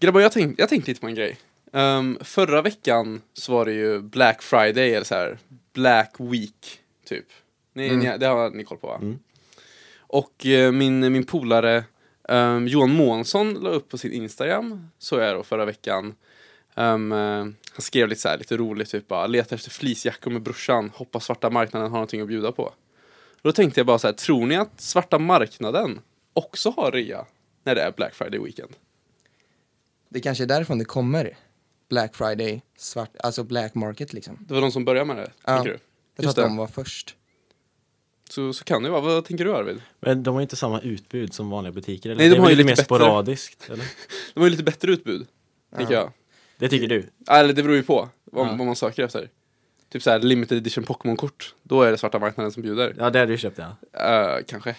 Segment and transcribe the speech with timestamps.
[0.00, 1.36] Grabbar, jag tänkte jag tänkt lite på en grej.
[1.72, 5.38] Ehm, förra veckan så var det ju Black Friday, eller så här
[5.72, 7.26] Black Week, typ.
[7.72, 7.98] Ni, Mm.
[7.98, 8.96] ni, det har ni koll på va?
[9.02, 9.18] Mm.
[9.98, 11.84] Och eh, min, min polare
[12.28, 16.14] ehm, Johan Månsson la upp på sin Instagram, så jag då förra veckan.
[16.74, 17.18] Ehm, eh,
[17.72, 21.24] han skrev lite så här, lite roligt, typ bara letar efter fleecejackor med brorsan, hoppas
[21.24, 22.62] svarta marknaden har någonting att bjuda på.
[22.62, 26.00] Och då tänkte jag bara så här, tror ni att svarta marknaden
[26.32, 27.26] också har rea
[27.64, 28.70] när det är Black Friday weekend?
[30.08, 31.36] Det kanske är därifrån det kommer.
[31.88, 34.38] Black Friday, svart, alltså black market liksom.
[34.48, 35.54] Det var de som började med det, Ja.
[35.56, 35.70] tänker du?
[35.70, 35.80] Jag
[36.16, 36.42] tror Just att det.
[36.42, 37.16] de var först.
[38.30, 39.00] Så, så kan det vara.
[39.00, 39.82] Vad tänker du Arvid?
[40.00, 42.10] Men de har ju inte samma utbud som vanliga butiker.
[42.10, 42.18] Eller?
[42.18, 42.84] Nej, de det är har ju lite lite mer bättre.
[42.84, 43.70] sporadiskt.
[43.70, 43.84] Eller?
[44.34, 45.26] De har ju lite bättre utbud,
[45.76, 46.00] tänker Ja.
[46.00, 46.12] jag.
[46.58, 47.06] Det tycker du?
[47.30, 48.54] Eller det beror ju på vad, Ja.
[48.56, 49.28] vad man söker efter.
[49.92, 51.54] Typ såhär limited edition Pokémon-kort.
[51.62, 52.94] Då är det svarta marknaden som bjuder.
[52.98, 53.76] Ja, det hade du köpt ja.
[54.36, 54.76] Eh, kanske.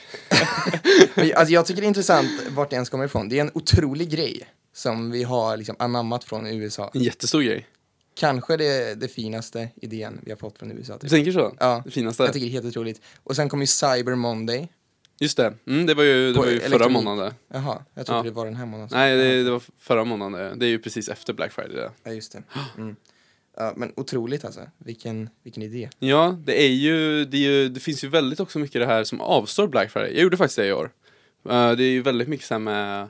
[1.15, 3.29] Men, alltså, jag tycker det är intressant vart det ens kommer ifrån.
[3.29, 6.91] Det är en otrolig grej som vi har liksom anammat från USA.
[6.93, 7.67] En jättestor grej.
[8.15, 10.93] Kanske det, det finaste idén vi har fått från USA.
[10.93, 11.09] Du Typ.
[11.09, 11.55] tänker så?
[11.59, 12.23] Ja, Det finaste?
[12.23, 13.01] jag tycker det är helt otroligt.
[13.23, 14.67] Och sen kom ju Cyber Monday.
[15.19, 15.53] Just det.
[15.67, 17.33] Mm, det var ju, det var ju förra månaden.
[17.53, 18.23] Jaha, jag trodde Ja.
[18.23, 18.89] det var den här månaden.
[18.91, 20.59] Nej, det, det var förra månaden.
[20.59, 21.75] Det är ju precis efter Black Friday.
[21.75, 21.91] Det.
[22.03, 22.43] Ja, just det.
[22.77, 22.95] Mm.
[23.57, 24.61] Ja, men otroligt alltså.
[24.77, 25.89] Vilken, vilken idé.
[25.99, 29.03] Ja, det är ju, det är ju, det finns ju väldigt också mycket det här
[29.03, 30.13] som avstår Black Friday.
[30.13, 30.91] Jag gjorde faktiskt det i år.
[31.49, 33.07] Eh, det är ju väldigt mycket så här med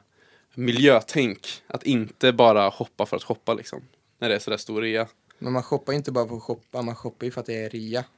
[0.58, 1.48] miljötänk.
[1.68, 3.82] Att inte bara shoppa för att shoppa liksom.
[4.20, 5.08] När det är sådär stor rea.
[5.40, 7.64] Men man shoppar ju inte bara för att shoppa, man shoppar ju för att det
[7.64, 8.04] är rea.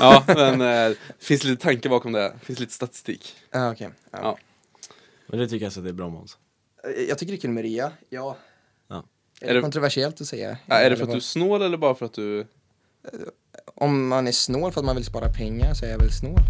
[0.00, 2.20] Ja, men eh, det finns lite tanke bakom det.
[2.40, 3.34] Det finns lite statistik.
[3.50, 3.90] Ah, okej.
[4.10, 4.18] Ja.
[4.22, 4.38] Ja.
[5.26, 6.38] Men du tycker alltså att det är bra Måns?
[6.84, 8.36] Eh, Jag tycker det är kul med rea, ja.
[8.88, 9.04] Ja.
[9.40, 10.58] Är, Är det kontroversiellt att säga?
[10.66, 12.46] Ja, är det för att du är snål eller bara för att du...
[13.74, 16.40] Om man är snål för att man vill spara pengar så är jag väl snål.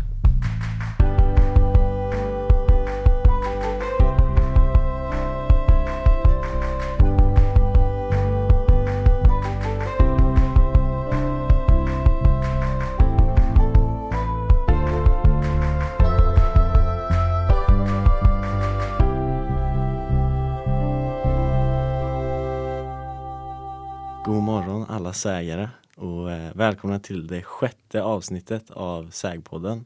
[25.16, 29.84] Sägare och eh, välkomna till det sjätte avsnittet av Sägpodden.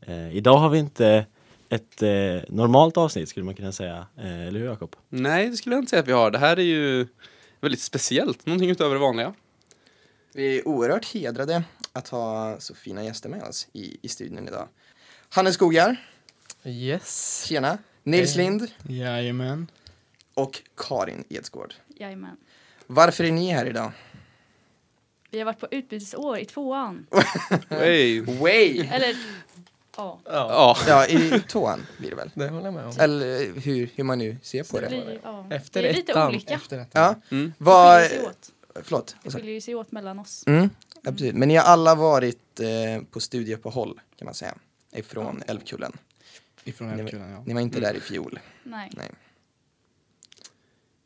[0.00, 1.26] Eh, idag har vi inte
[1.68, 2.10] ett eh,
[2.48, 4.96] normalt avsnitt skulle man kunna säga, eh, eller hur Jakob?
[5.08, 6.30] Nej, det skulle jag inte säga att vi har.
[6.30, 7.06] Det här är ju
[7.60, 8.46] väldigt speciellt.
[8.46, 9.34] Någonting utöver det vanliga.
[10.34, 14.68] Vi är oerhört hedrade att ha så fina gäster med oss i, i studion idag.
[15.28, 15.96] Hannes Skogar,
[16.64, 17.44] Yes.
[17.48, 17.78] tjena.
[18.02, 18.44] Nils Hej.
[18.44, 19.66] Lind Jajamän.
[20.34, 21.74] och Karin Edsgård.
[21.96, 22.36] Jajamän.
[22.86, 23.92] Varför är ni här idag?
[25.32, 27.06] Vi har varit på utbytesår i tvåan.
[27.68, 28.20] Hey.
[28.20, 28.78] Way!
[28.92, 29.16] Eller,
[29.96, 30.18] ja.
[30.24, 30.76] Ja.
[30.88, 32.30] Ja, i tvåan blir det väl?
[32.34, 32.92] Det håller jag med om.
[33.00, 35.04] Eller hur, hur man nu ser Så på det det.
[35.04, 35.46] blir, ja.
[35.50, 36.28] Efter det är lite ettan.
[36.28, 36.54] olika.
[36.54, 37.02] Efter ettan.
[37.02, 37.46] Ja, Mm.
[37.58, 38.00] Det vad...
[38.02, 38.50] skiljer sig åt.
[38.84, 39.16] Förlåt.
[39.22, 40.44] Det skiljer ju sig åt mellan oss.
[40.46, 40.70] Mm,
[41.04, 41.34] absolut.
[41.34, 44.54] Men ni har alla varit eh, på studieuppehåll kan man säga.
[44.92, 45.92] Ifrån Älvkullen.
[46.64, 47.42] Ifrån Ni- Älvkullen, ja.
[47.46, 48.38] Ni var inte där i fjol.
[48.62, 48.90] Nej.
[48.96, 49.10] Nej.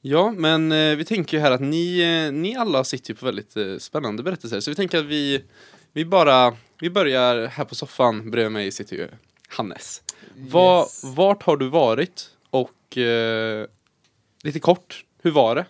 [0.09, 3.27] Ja, men eh, vi tänker ju här att ni, eh, ni alla sitter ju på
[3.27, 4.61] väldigt eh, spännande berättelser.
[4.61, 5.45] Så vi tänker att vi,
[5.93, 8.31] vi bara, vi börjar här på soffan.
[8.31, 9.09] Bredvid mig sitter ju
[9.49, 10.03] Hannes.
[10.39, 11.05] Yes.
[11.05, 12.31] Vart har du varit?
[12.51, 13.67] Och eh,
[14.43, 15.67] lite kort, hur var det?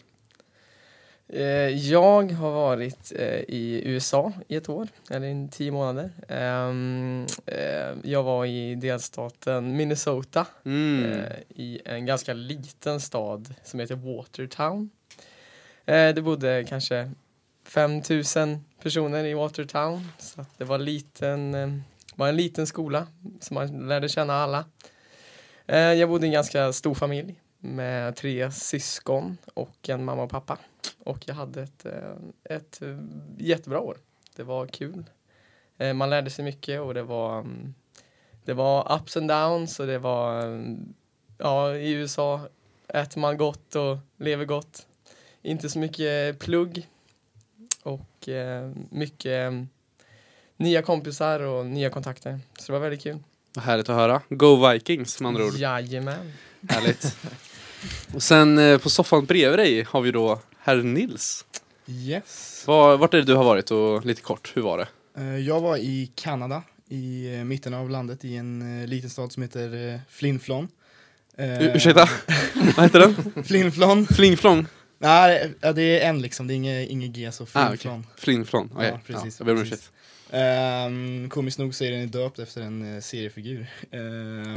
[1.29, 1.43] Eh,
[1.91, 6.11] Jag har varit eh, i USA i ett år, eller i tio månader.
[6.29, 11.21] Ehm, eh, Jag var i delstaten Minnesota Mm.
[11.49, 14.91] i en ganska liten stad som heter Watertown.
[15.85, 17.11] Det bodde kanske
[17.65, 21.83] 5000 personer i Watertown så det var, liten,
[22.15, 23.07] var en liten skola
[23.41, 24.65] som man lärde känna alla.
[25.67, 30.59] Jag bodde i en ganska stor familj med tre syskon och en mamma och pappa.
[30.99, 32.15] Och jag hade ett, eh,
[32.45, 32.99] ett eh,
[33.39, 33.97] jättebra år.
[34.37, 35.05] Det var kul.
[35.79, 37.75] Eh, Man lärde sig mycket och det var, mm,
[38.45, 40.95] det var ups and downs och det var, mm,
[41.39, 42.41] ja i USA
[42.89, 44.87] äter man gott och lever gott.
[45.43, 46.89] Inte så mycket plugg
[47.83, 48.29] och
[48.91, 49.69] mycket mm,
[50.57, 52.41] nya kompisar och nya kontakter.
[52.59, 53.19] Så det var väldigt kul.
[53.55, 54.23] Vad härligt att höra.
[54.29, 55.55] Go Vikings med andra ord.
[55.55, 56.33] Jajamän.
[56.69, 57.17] Härligt.
[58.15, 61.45] Och sen eh, på soffan bredvid dig har vi då herr Nils.
[61.87, 62.65] Yes.
[62.67, 64.87] Var, vart är det du har varit och lite kort, hur var det?
[65.19, 69.33] Eh, Jag var i Kanada, i eh, mitten av landet, i en eh, liten stad
[69.33, 70.69] som heter Flin-Flon.
[71.39, 72.09] Eh, U- ursäkta?
[72.77, 73.45] Vad heter den?
[73.45, 74.07] Flin-Flon?
[74.07, 74.67] Flingflong?
[74.99, 77.77] Nej, ja, det är en liksom, det är inget, inget G, så Ah, okej.
[77.79, 78.07] Flin-Flon.
[78.17, 78.89] Flinflon, okej.
[78.89, 79.93] Ja, precis, jag ber om ursäkt.
[80.31, 83.67] Um, komiskt nog så är den döpt efter en eh, seriefigur.
[83.91, 84.55] Ehm,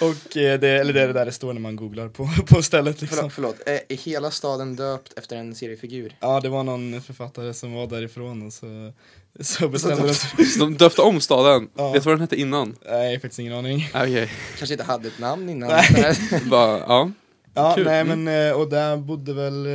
[0.00, 2.62] och eh, det, eller det är det där det står när man googlar på, på
[2.62, 3.30] stället liksom.
[3.30, 3.68] Förlåt, förlåt.
[3.68, 6.16] Är, är hela staden döpt efter en seriefigur?
[6.20, 8.92] Ja, det var någon författare som var därifrån och så,
[9.40, 10.30] så bestämde de sig.
[10.58, 11.68] De döpte om staden.
[11.76, 11.92] Ja.
[11.92, 12.76] Vet du vad den hette innan?
[12.86, 13.88] Nej, jag har faktiskt ingen aning.
[13.94, 14.30] Okej.
[14.58, 15.68] Kanske inte hade ett namn innan.
[15.68, 16.14] Nej.
[16.50, 17.10] Bara, ja.
[17.54, 17.84] Ja, Kul.
[17.84, 18.24] nej Mm.
[18.24, 19.66] men eh, och där bodde väl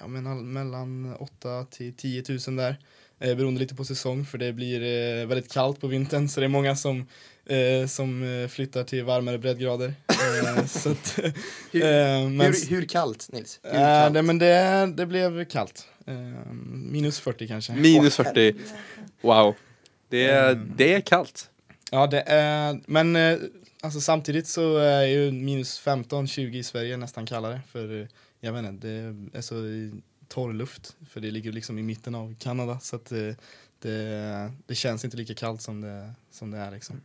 [0.00, 2.76] ja, men mellan 8 till 10 000 där.
[3.20, 6.46] Eh, beroende lite på säsong för det blir eh, väldigt kallt på vintern så det
[6.46, 7.06] är många som,
[7.46, 9.94] eh, som eh, flyttar till varmare breddgrader.
[10.08, 11.18] Eh, så att,
[11.72, 13.60] Hur- eh, men, hur, hur kallt, Nils?
[13.62, 14.12] Hur eh, kallt?
[14.14, 15.88] nej, men det, det blev kallt.
[16.06, 16.14] Eh,
[16.72, 17.72] minus 40 kanske.
[17.72, 18.54] Minus Åh, 40.
[19.20, 19.54] Wow.
[20.08, 20.72] Det är, Mm.
[20.76, 21.50] det är kallt.
[21.90, 23.16] Ja, det är, men
[23.80, 27.60] alltså, samtidigt så är ju minus 15-20 i Sverige nästan kallare.
[27.72, 28.08] För
[28.40, 28.86] jag vet inte,
[29.32, 29.54] det är så
[30.28, 30.96] torr luft.
[31.10, 32.78] För det ligger liksom i mitten av Kanada.
[32.80, 33.18] Så att eh,
[33.78, 37.00] det, det känns inte lika kallt som det, som det är liksom.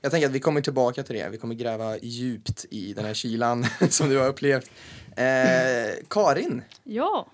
[0.00, 1.28] Jag tänker att vi kommer tillbaka till det.
[1.28, 4.70] Vi kommer gräva djupt i den här kylan som du har upplevt.
[5.16, 7.26] Eh, Karin, Ja,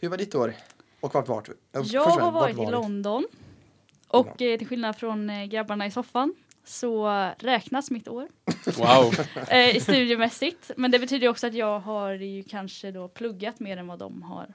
[0.00, 0.54] hur var ditt år?
[1.00, 1.82] Och vart var du?
[1.84, 2.70] Jag har varit var i?
[2.70, 3.26] London.
[4.08, 6.34] Och eh, till skillnad från eh, grabbarna i soffan
[6.64, 7.08] så
[7.38, 8.28] räknas mitt år
[8.76, 9.14] Wow.
[9.48, 10.70] eh, studiemässigt.
[10.76, 14.22] Men det betyder också att jag har ju kanske då pluggat mer än vad de
[14.22, 14.54] har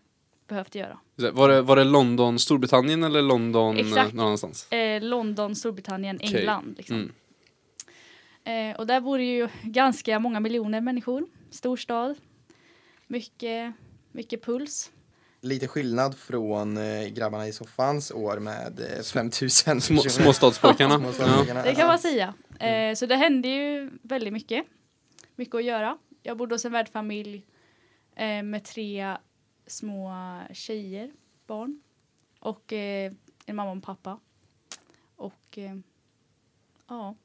[0.52, 1.00] behövt göra.
[1.16, 4.14] Var det, var det London, Storbritannien eller London eh, Exakt.
[4.14, 4.72] någon annanstans?
[4.72, 6.40] Eh, London, Storbritannien, Okej.
[6.40, 6.74] England.
[6.78, 6.96] Liksom.
[6.96, 7.12] Mm.
[8.72, 11.28] Eh, och där bor det ju ganska många miljoner människor.
[11.52, 12.16] Storstad.
[13.08, 13.74] Mycket,
[14.12, 14.92] mycket puls.
[15.42, 21.14] Lite skillnad från eh, grabbarna i soffans år med eh, 5000 Små, småstadspojkarna.
[21.20, 21.64] ja.
[21.64, 22.34] Det kan man säga.
[22.60, 24.66] Eh, så det hände ju väldigt mycket.
[25.36, 25.98] Mycket att göra.
[26.24, 27.46] Jag bodde hos en värdfamilj
[28.16, 29.18] eh, med tre
[29.68, 30.14] små
[30.54, 31.12] tjejer,
[31.48, 31.82] barn.
[32.40, 33.12] Och eh,
[33.46, 34.20] en mamma och en pappa.
[35.16, 35.76] Och eh,
[36.88, 37.16] ja,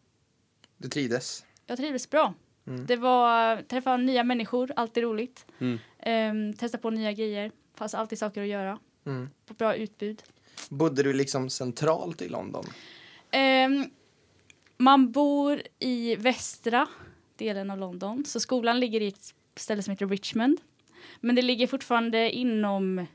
[0.77, 1.45] Du trivdes?
[1.67, 2.35] jag trivdes bra.
[2.67, 2.87] Mm.
[2.87, 5.47] Det var träffa nya människor, alltid roligt.
[5.59, 5.79] Mm.
[5.99, 7.53] Eh, testa på nya grejer.
[7.75, 8.79] Fanns alltid saker att göra.
[9.05, 9.31] Mm.
[9.47, 10.23] På bra utbud.
[10.71, 12.65] Bodde du liksom centralt i London?
[13.31, 13.91] Ehm,
[14.77, 16.87] man bor i västra
[17.37, 20.61] delen av London, så skolan ligger i ett ställe som heter Richmond.
[21.21, 23.07] Men det ligger fortfarande inom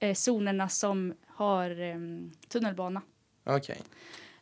[0.00, 3.02] eh, zonerna som har ehm, tunnelbana.
[3.44, 3.82] Okej.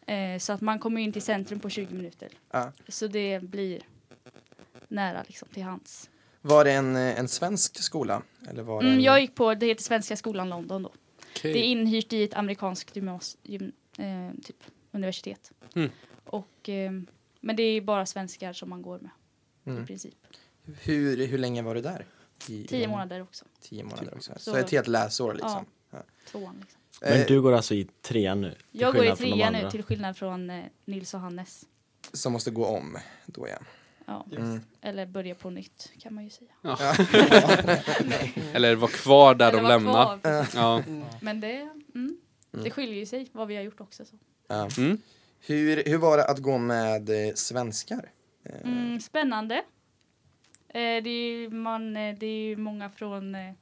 [0.06, 2.28] Eh, så att man kommer in till centrum på 20 minuter.
[2.50, 2.72] Ja.
[2.88, 3.80] Så det blir
[4.88, 6.10] nära liksom till hands.
[6.42, 8.22] Var det en, eh, en svensk skola?
[8.48, 9.04] Eller var det Mm, en...
[9.04, 10.92] jag gick på, det heter Svenska skolan London då.
[11.36, 11.52] Okej.
[11.52, 14.56] Det är inhyrt i ett amerikanskt gymnas, gym, eh, typ,
[14.92, 15.52] universitet.
[15.74, 15.90] Mm.
[16.24, 16.92] Och, eh,
[17.40, 19.10] men det är bara svenskar som man går med
[19.64, 19.86] i Mm.
[19.86, 20.14] princip.
[20.82, 22.04] Hur, hur länge var du där?
[22.48, 23.44] I, Tio månader också.
[23.60, 24.32] Tio månader också.
[24.36, 25.66] Så, Så- ett helt läsår liksom?
[26.30, 26.80] Tvåan liksom.
[27.02, 28.54] Men Eh, du går alltså i trean nu?
[28.70, 31.64] Jag går i trean nu till skillnad från eh, Nils och Hannes.
[32.12, 33.58] Som måste gå om då ja.
[34.06, 34.26] Ja.
[34.36, 34.60] Mm.
[34.80, 36.50] Eller börja på nytt kan man ju säga.
[38.52, 40.46] Eller var kvar där Eller de vara lämnade.
[40.54, 40.82] Ja.
[41.20, 41.54] Men det,
[41.94, 42.16] mm,
[42.50, 42.70] det Mm.
[42.70, 44.04] skiljer ju sig vad vi har gjort också.
[44.04, 44.16] Så.
[44.48, 44.68] Ja.
[44.78, 44.98] Mm.
[45.46, 48.10] Hur, hur var det att gå med eh, svenskar?
[48.44, 49.62] Eh, Mm, spännande.
[50.74, 53.52] Eh, det, är, ju- man, eh, det är ju många från eh,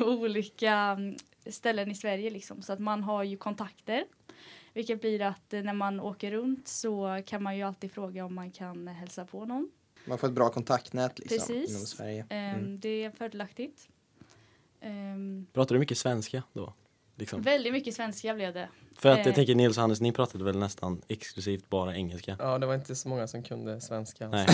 [0.00, 2.62] olika mm, ställen i Sverige liksom.
[2.62, 4.04] Så att man har ju kontakter.
[4.72, 8.50] Vilket blir att när man åker runt så kan man ju alltid fråga om man
[8.50, 9.70] kan hälsa på någon.
[10.06, 11.70] Man får ett bra kontaktnät liksom Precis.
[11.70, 12.26] inom Sverige.
[12.30, 12.80] Eh, Mm.
[12.80, 13.88] Det är fördelaktigt.
[14.80, 14.90] Eh,
[15.52, 16.72] Pratar du mycket svenska då?
[17.16, 17.42] Liksom?
[17.42, 18.68] väldigt mycket svenska blev det.
[18.98, 19.26] För att eh.
[19.26, 22.36] jag tänker Nils och Hannes, ni pratade väl nästan exklusivt bara engelska?
[22.38, 24.28] Ja, det var inte så många som kunde svenska.
[24.28, 24.46] Nej.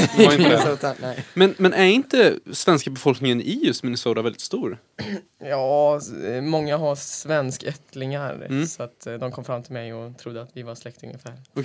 [1.34, 4.78] Men, men är inte svenska befolkningen i just Minnesota väldigt stor?
[5.42, 8.66] Ja, eh, många har svenskättlingar Mm.
[8.66, 11.32] så att eh, de kom fram till mig och trodde att vi var släkt ungefär.
[11.52, 11.62] De,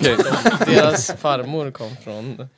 [0.74, 2.48] deras farmor kom från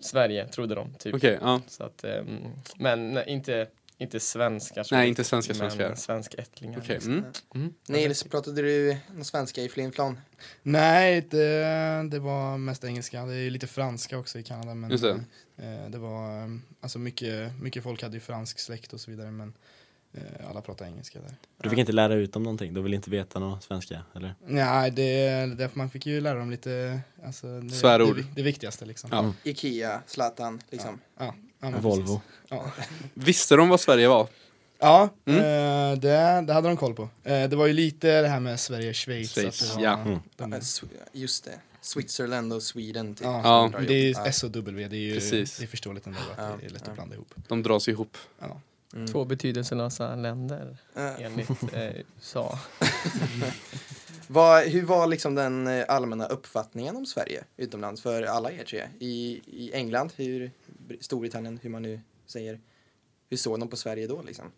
[0.00, 0.94] Sverige, trodde de.
[0.98, 1.14] Typ.
[1.14, 1.60] okej, ja.
[1.66, 2.38] Så att, ehm,
[2.76, 3.66] men inte,
[3.98, 4.86] inte svenskar.
[4.90, 5.94] Nej, inte svenska men svenskar.
[5.94, 6.78] svenskättlingar.
[6.78, 7.12] Okej, liksom.
[7.12, 7.32] mm.
[7.54, 7.74] Mm.
[7.88, 10.18] Nils, pratade du någon svenska i Flinflon?
[10.62, 13.24] Nej, det, det var mest engelska.
[13.24, 14.74] Det är lite franska också i Kanada.
[14.74, 15.20] Men Just det.
[15.56, 16.48] eh, det var, eh,
[16.80, 19.54] alltså mycket, mycket folk hade ju fransk släkt och så vidare men eh,
[20.50, 21.34] alla pratar engelska där.
[21.62, 22.74] Du fick inte lära ut dem någonting?
[22.74, 24.34] Du vill inte veta någon svenska, eller?
[24.46, 28.16] Nej, det, därför man fick ju lära dem lite, alltså, det, Svärord.
[28.16, 29.10] Det, det viktigaste liksom.
[29.12, 29.32] Ja.
[29.50, 31.00] Ikea, Zlatan, liksom.
[31.18, 32.20] Ja, ja, Volvo.
[33.14, 34.28] Visste de vad Sverige var?
[34.80, 35.38] ja Mm.
[35.40, 37.02] eh, det, det hade de koll på.
[37.24, 39.32] Eh, det var ju lite det här med Sverige-Schweiz.
[39.34, 39.98] Schweiz, att det var- ja.
[40.00, 40.18] Mm.
[40.36, 41.58] de- Sw- Just det.
[41.80, 43.14] Switzerland och Sweden.
[43.14, 43.24] Typ.
[43.24, 45.56] Ja, det är ju SOW, det är ju Precis.
[45.58, 46.90] det är förståeligt ändå att Ja, det är lätt ja.
[46.90, 47.34] att blanda ihop.
[47.48, 48.16] De dras ihop.
[48.38, 48.60] Ja.
[48.94, 49.06] Mm.
[49.06, 52.58] Två betydelselösa länder Eh, enligt eh, USA.
[54.28, 58.88] vad, hur var liksom den eh, allmänna uppfattningen om Sverige utomlands för alla er tre?
[58.98, 60.50] I, i England, hur,
[61.00, 62.60] Storbritannien, hur man nu säger.
[63.30, 64.52] Hur såg de på Sverige då liksom?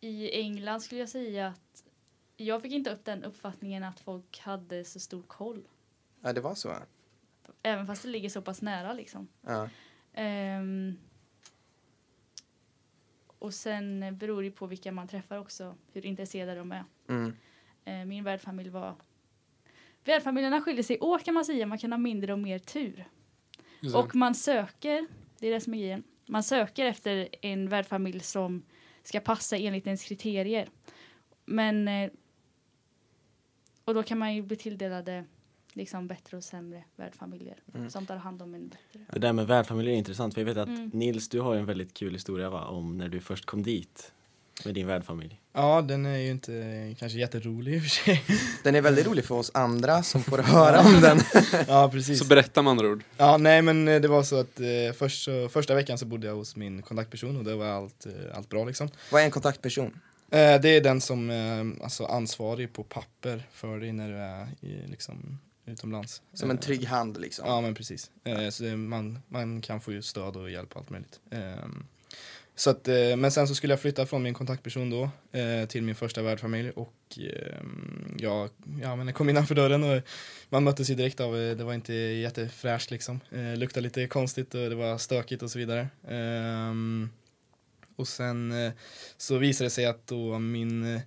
[0.00, 1.84] I England skulle jag säga att
[2.36, 5.68] jag fick inte upp den uppfattningen att folk hade så stor koll.
[6.20, 6.74] Ja, det var så?
[7.62, 9.28] Även fast det ligger så pass nära liksom.
[9.42, 9.68] Ja.
[10.12, 10.96] Ehm,
[13.46, 16.84] och sen beror det på vilka man träffar också, hur intresserade de är.
[17.08, 17.36] Mm.
[17.84, 18.94] Eh, min värdfamilj var...
[20.04, 23.04] Värdfamiljerna skiljer sig åt kan man säga, man kan ha mindre och mer tur.
[23.80, 23.94] Det.
[23.94, 25.06] Och man söker,
[25.38, 28.62] det är det som är grejen, man söker efter en värdfamilj som
[29.02, 30.68] ska passa enligt ens kriterier.
[31.44, 31.88] Men...
[31.88, 32.10] eh,
[33.84, 35.24] Och då kan man ju bli tilldelade
[35.76, 37.90] liksom bättre och sämre värdfamiljer Mm.
[37.90, 39.00] som tar hand om en bättre.
[39.12, 40.90] Det där med värdfamilj är intressant för jag vet att Mm.
[40.92, 44.12] Nils, du har en väldigt kul historia va, om när du först kom dit
[44.64, 45.40] med din värdfamilj.
[45.52, 48.22] Ja, den är ju inte kanske jätterolig i och för sig.
[48.64, 51.18] Den är väldigt rolig för oss andra som får höra om den.
[51.68, 52.18] ja, precis.
[52.18, 53.04] Så berätta med andra ord.
[53.16, 56.26] Ja, nej men eh, det var så att eh, först, så, första veckan så bodde
[56.26, 58.88] jag hos min kontaktperson och det var allt, eh, allt bra liksom.
[59.12, 60.00] Vad är en kontaktperson?
[60.30, 64.48] Eh, det är den som eh, alltså ansvarig på papper för dig när du är
[64.60, 66.22] i, liksom, utomlands.
[66.32, 67.48] Som en Eh, trygg hand liksom.
[67.48, 68.10] Ja men precis.
[68.24, 71.20] Eh, så det, man, man kan få stöd och hjälp och allt möjligt.
[71.30, 71.86] Ehm,
[72.54, 75.10] så att, eh, men sen så skulle jag flytta från min kontaktperson då
[75.68, 78.50] till min första värdfamilj och ehm, jag,
[78.82, 80.02] ja, men jag kom innanför dörren och
[80.48, 83.20] man möttes ju direkt av, det var inte jättefräscht liksom.
[83.30, 85.88] Eh, luktade lite konstigt och det var stökigt och så vidare.
[86.08, 87.10] Ehm,
[87.96, 88.54] och sen
[89.16, 91.00] så visade det sig att då min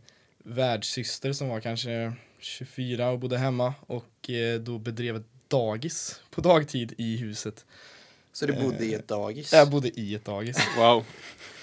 [0.44, 6.42] värdsyster som var kanske 24 och bodde hemma och eh, då bedrev ett dagis på
[6.42, 7.66] dagtid i huset.
[8.34, 9.54] Så du bodde i ett dagis?
[9.54, 10.58] Jag bodde i ett dagis.
[10.78, 11.04] Wow.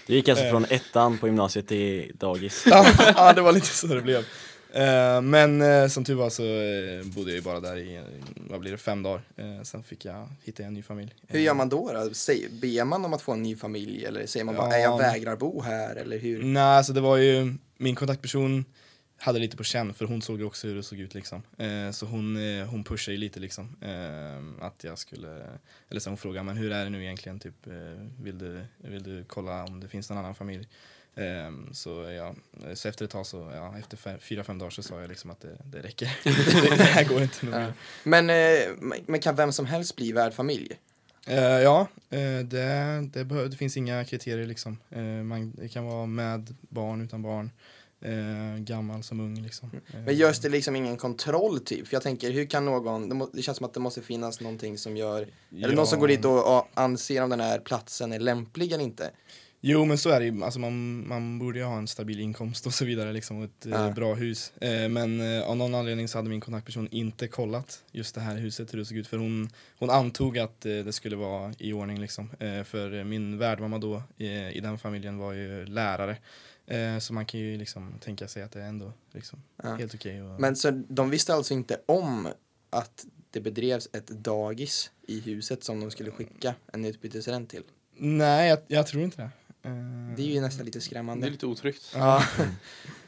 [0.06, 0.50] Du gick alltså Eh.
[0.50, 2.64] från ettan på gymnasiet till dagis.
[3.16, 4.24] ja, det var lite så det blev.
[4.72, 8.02] Eh, men eh, som tur var så eh, bodde jag ju bara där i, eh,
[8.50, 9.22] vad blir det, fem dagar.
[9.36, 11.14] Eh, sen fick jag hitta en ny familj.
[11.28, 11.92] Hur gör man då?
[11.92, 12.10] då?
[12.60, 14.70] Ber man om att få en ny familj eller säger man bara Ja.
[14.70, 16.42] "Nej, jag vägrar bo här eller hur?
[16.42, 18.64] Nej, alltså det var ju, min kontaktperson
[19.18, 21.42] hade lite på känn för hon såg ju också hur det såg ut liksom.
[21.58, 23.76] Eh, så hon, eh, hon pushade ju lite liksom.
[23.80, 25.46] Eh, att jag skulle,
[25.90, 27.72] eller så hon frågade men hur är det nu egentligen typ, eh,
[28.22, 30.68] vill, du, vill du kolla om det finns någon annan familj?
[31.14, 32.34] Eh, så ja,
[32.74, 35.30] så efter ett tag så, ja, efter fem, fyra, fem dagar så sa jag liksom
[35.30, 36.18] att det, det räcker.
[36.78, 37.50] det, här går inte Ja.
[37.50, 37.72] mer.
[38.04, 40.78] Men, eh, men kan vem som helst bli värdfamilj?
[41.26, 44.78] Eh, ja, eh, det, det, det finns inga kriterier liksom.
[44.90, 47.50] Eh, man, det kan vara med barn, utan barn,
[48.00, 49.70] eh, gammal som ung liksom.
[49.94, 51.86] Eh, Men görs det liksom ingen kontroll typ?
[51.88, 54.40] För jag tänker, hur kan någon, det, må, det känns som att det måste finnas
[54.40, 55.28] någonting som gör,
[55.62, 58.84] eller någon som går dit och, och anser om den här platsen är lämplig eller
[58.84, 59.10] inte.
[59.60, 62.66] Jo men så är det ju, alltså man, man borde ju ha en stabil inkomst
[62.66, 63.90] och så vidare liksom och ett eh, Ja.
[63.90, 64.52] bra hus.
[64.60, 68.36] Eh, men eh, av någon anledning så hade min kontaktperson inte kollat just det här
[68.36, 69.48] huset hur det såg ut för hon,
[69.78, 72.30] hon antog att eh, det skulle vara i ordning liksom.
[72.40, 76.16] Eh, för eh, min värdmamma då eh, i den familjen var ju lärare.
[76.66, 79.74] Eh, så man kan ju liksom tänka sig att det är ändå liksom Ja.
[79.74, 80.22] helt okej.
[80.22, 82.28] och- Men så de visste alltså inte om
[82.70, 87.62] att det bedrevs ett dagis i huset som de skulle skicka en utbytesstudent till.
[87.96, 89.30] Nej jag, jag tror inte det.
[89.68, 89.74] Eh,
[90.16, 91.26] Det är ju nästan lite Det skrämmande.
[91.26, 91.92] är lite otryggt.
[91.94, 92.22] Ja.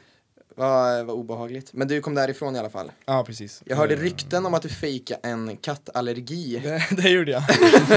[0.59, 1.73] Vad vad obehagligt.
[1.73, 2.91] Men du kom därifrån i alla fall.
[3.05, 3.61] Ja precis.
[3.65, 7.43] Jag hörde Eh, rykten om att du fejkade en kattallergi Det, det gjorde jag.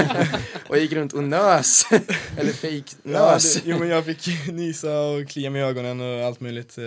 [0.69, 1.85] och gick runt och nös.
[2.37, 3.53] Eller Ja, fejknös.
[3.55, 6.83] det, jo men jag fick nysa och klia mig i ögonen och allt möjligt eh,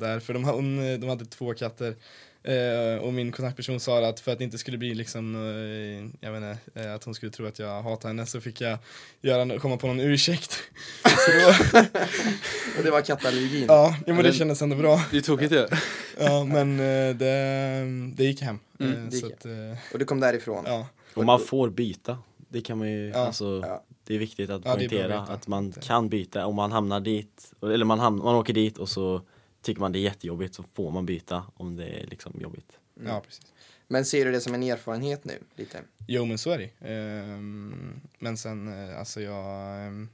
[0.00, 0.20] där.
[0.20, 1.94] För de, hon, de hade två katter.
[2.42, 6.32] Eh, och min kontaktperson sa att för att det inte skulle bli liksom, eh, jag
[6.32, 8.78] vet inte, eh, att hon skulle tro att jag hatar henne så fick jag
[9.22, 10.58] göra, komma på någon ursäkt.
[11.04, 11.78] då,
[12.78, 13.64] Och det var kattallergin.
[13.68, 15.04] ja, jo, men det Den- kändes ändå bra.
[15.10, 15.66] Det är tokigt ju.
[16.20, 17.84] Ja, men eh, det,
[18.16, 18.58] det gick hem.
[18.80, 19.52] Mm, Eh, det gick så att, eh,
[19.92, 20.64] Och du kom därifrån.
[20.66, 20.86] ja.
[21.14, 22.18] Och man får byta.
[22.48, 23.18] Det kan man ju, Ja.
[23.26, 23.84] alltså, Ja.
[24.04, 27.84] det är viktigt att Ja, poängtera att man kan byta om man hamnar dit, eller
[27.84, 29.22] man, ham- man åker dit och så
[29.62, 32.78] tycker man det är jättejobbigt så får man byta om det är liksom jobbigt.
[32.96, 33.08] Mm.
[33.12, 33.52] ja, precis.
[33.88, 35.38] Men ser du det som en erfarenhet nu?
[35.56, 35.80] Lite?
[36.06, 40.08] Jo men så är det Ehm, Men sen, eh, alltså jag, ehm,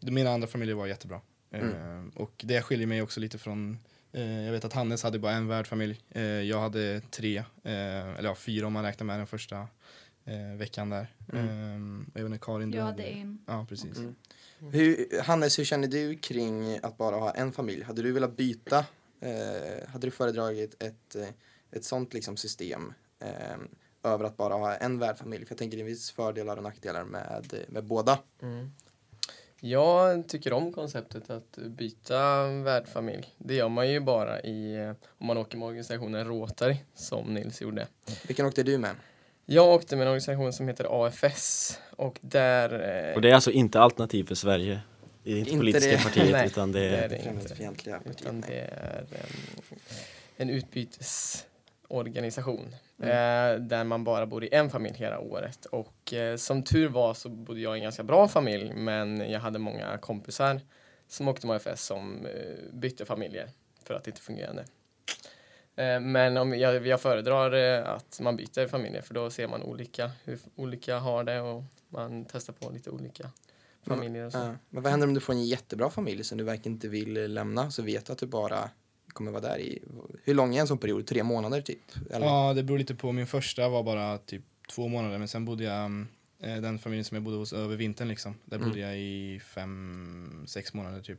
[0.00, 1.20] mina andra familjer var jättebra.
[1.52, 1.74] Mm.
[1.74, 3.78] Ehm, och det skiljer mig också lite från,
[4.12, 6.00] eh, jag vet att Hannes hade bara en värdfamilj.
[6.10, 9.68] Eh, jag hade tre, eh, eller ja fyra om man räknar med den första
[10.24, 11.06] eh, veckan där.
[11.32, 11.48] Mm.
[11.48, 13.38] Ehm, jag vet inte, Karin du Jag hade en.
[13.46, 13.98] Ja precis.
[13.98, 14.14] Mm.
[14.72, 17.82] Hur, Hannes, hur känner du kring att bara ha en familj?
[17.82, 18.84] Hade du velat byta?
[19.20, 21.28] Eh, hade du föredragit ett, eh,
[21.70, 25.44] ett sånt liksom system eh, över att bara ha en värdfamilj?
[25.44, 28.18] För jag tänker det finns fördelar och nackdelar med, med båda.
[28.42, 28.70] Mm.
[29.62, 33.34] Jag tycker om konceptet att byta värdfamilj.
[33.38, 37.62] Det gör man ju bara i, eh, om man åker med organisationen Rotary, som Nils
[37.62, 37.86] gjorde.
[38.26, 38.96] Vilken åkte du med?
[39.52, 42.72] Jag åkte med en organisation som heter AFS och där...
[43.08, 44.80] eh, Och det är alltså inte alternativ för Sverige?
[45.22, 46.02] Det är inte, Inte politiska det.
[46.02, 47.08] partiet Nej, utan det det är är...
[47.08, 47.24] det inte.
[47.24, 49.16] Främlingsfientliga Utan det är en,
[50.36, 53.10] en utbytesorganisation Mm.
[53.10, 55.66] eh, där man bara bor i en familj hela året.
[55.66, 59.40] Och eh, som tur var så bodde jag i en ganska bra familj men jag
[59.40, 60.60] hade många kompisar
[61.08, 62.32] som åkte med AFS som eh,
[62.72, 63.48] bytte familjer
[63.84, 64.64] för att det inte fungerade.
[65.76, 69.62] Eh, men om jag, jag föredrar eh, att man byter familjer för då ser man
[69.62, 73.30] olika, hur olika har det och man testar på lite olika
[73.86, 74.38] familjer och så.
[74.38, 74.54] Ja.
[74.70, 77.28] Men vad händer om du får en jättebra familj som du verkligen inte vill eh,
[77.28, 78.70] lämna så vet du att du bara
[79.08, 79.82] kommer vara där i,
[80.24, 81.06] hur lång är en sån period?
[81.06, 81.80] Tre månader typ?
[82.10, 82.26] Eller?
[82.26, 83.12] Ja, det beror lite på.
[83.12, 86.08] Min första var bara typ två månader men sen bodde jag, mm,
[86.38, 88.68] den familjen som jag bodde hos över vintern liksom, där Mm.
[88.68, 91.18] bodde jag i fem, sex månader typ.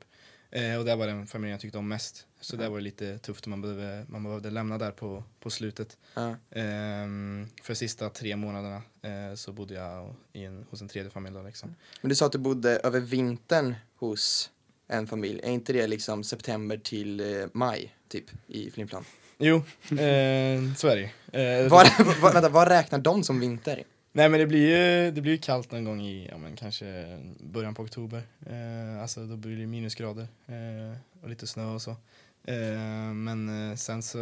[0.51, 2.25] Eh, och det var den familjen jag tyckte om mest.
[2.41, 2.59] Så Ja.
[2.61, 5.97] där var det lite tufft man behövde, man behövde lämna där på, på slutet.
[6.13, 6.35] Ja.
[6.51, 11.35] Ehm, för sista tre månaderna eh, så bodde jag i en, hos en tredje familj
[11.35, 11.75] då, liksom.
[12.01, 14.49] Men du sa att du bodde över vintern hos
[14.87, 15.39] en familj.
[15.43, 19.05] Är inte det liksom september till eh, maj typ i Flimplan?
[19.37, 19.55] Jo,
[19.89, 21.41] eh, så är det ju.
[21.63, 21.87] eh, vad,
[22.33, 23.83] vänta, vad räknar de som vinter?
[24.13, 27.19] Nej men det blir ju det blir ju kallt någon gång i ja, men kanske
[27.39, 28.23] början på oktober.
[28.45, 31.91] Eh, alltså då blir det minusgrader eh, och lite snö och så.
[32.43, 34.17] Eh, men eh, sen så,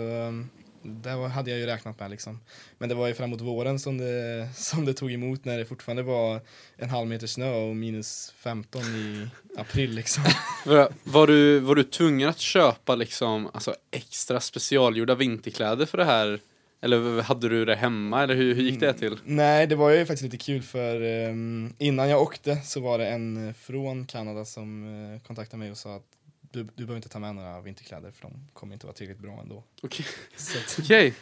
[0.84, 2.39] det var, hade jag ju räknat med liksom.
[2.77, 6.03] Men det var ju framåt våren som det, som det tog emot när det fortfarande
[6.03, 6.41] var
[6.77, 9.27] en halv meter snö och minus 15 i
[9.58, 10.24] april liksom.
[11.03, 16.39] Var, du, var du tvungen att köpa liksom, alltså, extra specialgjorda vinterkläder för det här?
[16.81, 18.24] Eller hade du det hemma?
[18.24, 19.19] Eller hur, hur gick det till?
[19.24, 23.07] Nej, det var ju faktiskt lite kul för um, innan jag åkte så var det
[23.07, 26.05] en eh, från Kanada som uh, kontaktade mig och sa att
[26.51, 29.41] du, du behöver inte ta med några vinterkläder för de kommer inte vara tillräckligt bra
[29.41, 29.63] ändå.
[29.81, 30.05] Okej.
[30.36, 31.13] Att Okej.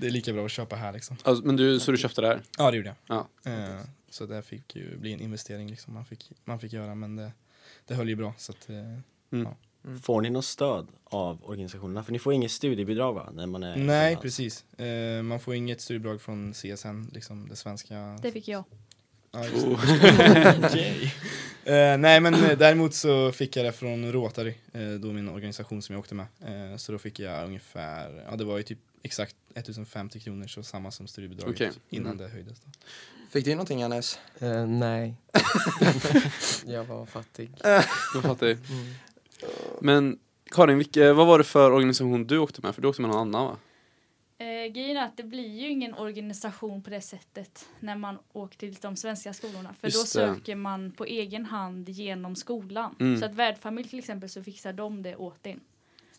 [0.00, 1.16] det är lika bra att köpa här liksom.
[1.22, 2.42] Alltså, men du, så du köpte det här?
[2.58, 3.26] Ja, det gjorde jag.
[3.44, 3.50] Ja.
[3.50, 3.80] Eh,
[4.10, 7.32] så det fick ju bli en investering liksom man fick, man fick göra men det,
[7.86, 8.68] det höll ju bra så att,
[9.84, 12.04] eh, Får ni något stöd av organisationerna?
[12.04, 13.30] För ni får inget studiebidrag va?
[13.34, 14.64] När man är Nej, precis.
[14.78, 18.18] Eh, man får inget studiebidrag från CSN, liksom det svenska.
[18.22, 18.64] Det fick jag.
[19.32, 19.70] Ja, just det.
[19.70, 20.64] Oh.
[20.66, 21.14] Okej.
[21.66, 25.82] Eh, nej men eh, däremot så fick jag det från Rotary, eh, då min organisation
[25.82, 26.26] som jag åkte med.
[26.46, 30.62] Eh, så då fick jag ungefär, ja det var ju typ exakt 1050 kronor, så
[30.62, 31.70] samma som studiebidraget Okej.
[31.90, 32.18] innan Mm.
[32.18, 32.60] det höjdes.
[32.60, 32.70] Då.
[33.30, 34.18] Fick du någonting Hannes?
[34.38, 35.14] Eh, nej.
[36.66, 37.50] jag var fattig.
[38.14, 38.52] Jag fattar ju.
[38.52, 38.94] Mm.
[39.84, 42.74] Men Karin, vilka, vad var det för organisation du åkte med?
[42.74, 43.56] För du åkte med någon annan va?
[44.38, 48.58] Eh, grejen är att det blir ju ingen organisation på det sättet när man åker
[48.58, 49.74] till de svenska skolorna.
[49.80, 50.26] För Just då det.
[50.26, 52.94] söker man på egen hand genom skolan.
[53.00, 53.20] Mm.
[53.20, 55.60] Så att värdfamilj till exempel så fixar de det åt en.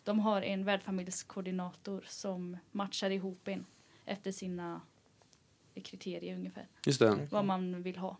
[0.04, 3.66] De har en värdfamiljskoordinator som matchar ihop en
[4.04, 4.80] efter sina
[5.82, 6.66] kriterier ungefär.
[6.86, 7.28] Just det.
[7.30, 8.16] Vad man vill ha.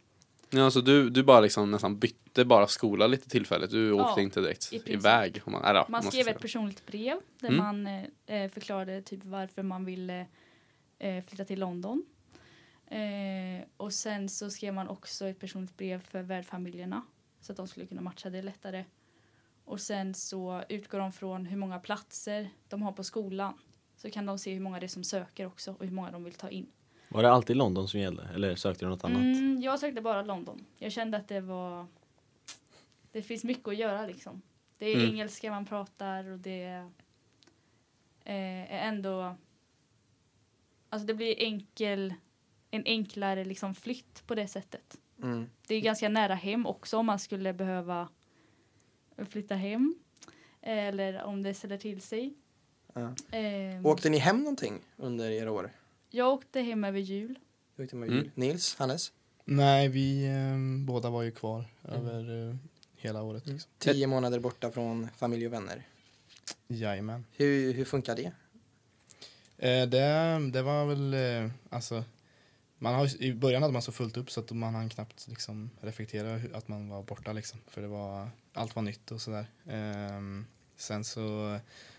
[0.50, 3.70] Ja, alltså du, du bara liksom nästan bytte bara skola lite tillfälligt.
[3.70, 5.40] Du åkte Ja, inte direkt i iväg.
[5.44, 7.58] Om man, om Man ska skrev ett personligt brev där Mm.
[7.58, 8.04] man eh,
[8.42, 10.26] eh, förklarade typ varför man ville
[10.98, 12.04] eh, flytta till London.
[12.86, 17.02] Eh, och sen så skrev man också ett personligt brev för värdfamiljerna
[17.40, 18.84] så att de skulle kunna matcha det lättare.
[19.64, 23.54] Och sen så utgår de från hur många platser de har på skolan.
[23.96, 26.24] Så kan de se hur många det är som söker också och hur många de
[26.24, 26.66] vill ta in.
[27.16, 28.28] Var det alltid London som gällde?
[28.34, 29.16] Eller sökte du något annat?
[29.20, 30.64] Mm, jag sökte bara London.
[30.78, 31.86] Jag kände att det var...
[33.12, 34.42] Det finns mycket att göra liksom.
[34.78, 35.06] Det är Mm.
[35.10, 36.64] engelska man pratar och det
[38.24, 39.34] eh, är ändå...
[40.88, 42.14] Alltså det blir enkel,
[42.70, 44.98] en enklare liksom flytt på det sättet.
[45.22, 45.46] Mm.
[45.66, 48.08] Det är ganska nära hem också om man skulle behöva
[49.28, 49.94] flytta hem.
[50.62, 52.34] Eller om det ställer till sig.
[52.92, 53.14] Ja.
[53.30, 55.70] Ehm, Åkte ni hem någonting under era år?
[56.10, 57.38] Jag åkte hem över jul.
[57.76, 58.18] Du åkte med Mm.
[58.22, 58.30] jul.
[58.34, 59.12] Nils, Hannes?
[59.44, 62.56] Nej, vi eh, båda var ju kvar över eh,
[62.96, 63.46] hela året.
[63.46, 63.70] Liksom.
[63.78, 65.82] Tio månader borta från familj och vänner.
[66.68, 67.24] Jajamän.
[67.32, 68.32] Hur, hur funkar det?
[69.58, 71.14] Eh, det, det var väl,
[71.44, 72.04] eh, alltså,
[72.78, 75.70] man har, i början hade man så fullt upp så att man hann knappt liksom,
[75.80, 77.60] reflektera hur, att man var borta liksom.
[77.68, 79.46] För det var, allt var nytt och sådär.
[79.68, 81.58] Ehm, sen så,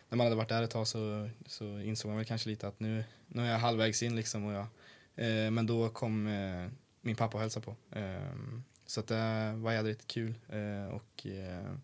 [0.10, 2.80] när man hade varit där ett tag så, så insåg man väl kanske lite att
[2.80, 4.46] nu, nu är jag halvvägs in liksom.
[4.46, 4.68] Och jag,
[5.16, 6.68] eh, men då kom eh,
[7.02, 7.76] min pappa och hälsade på.
[7.92, 10.34] Ehm, så att det var jädrigt kul.
[10.50, 11.76] Eh, och eh,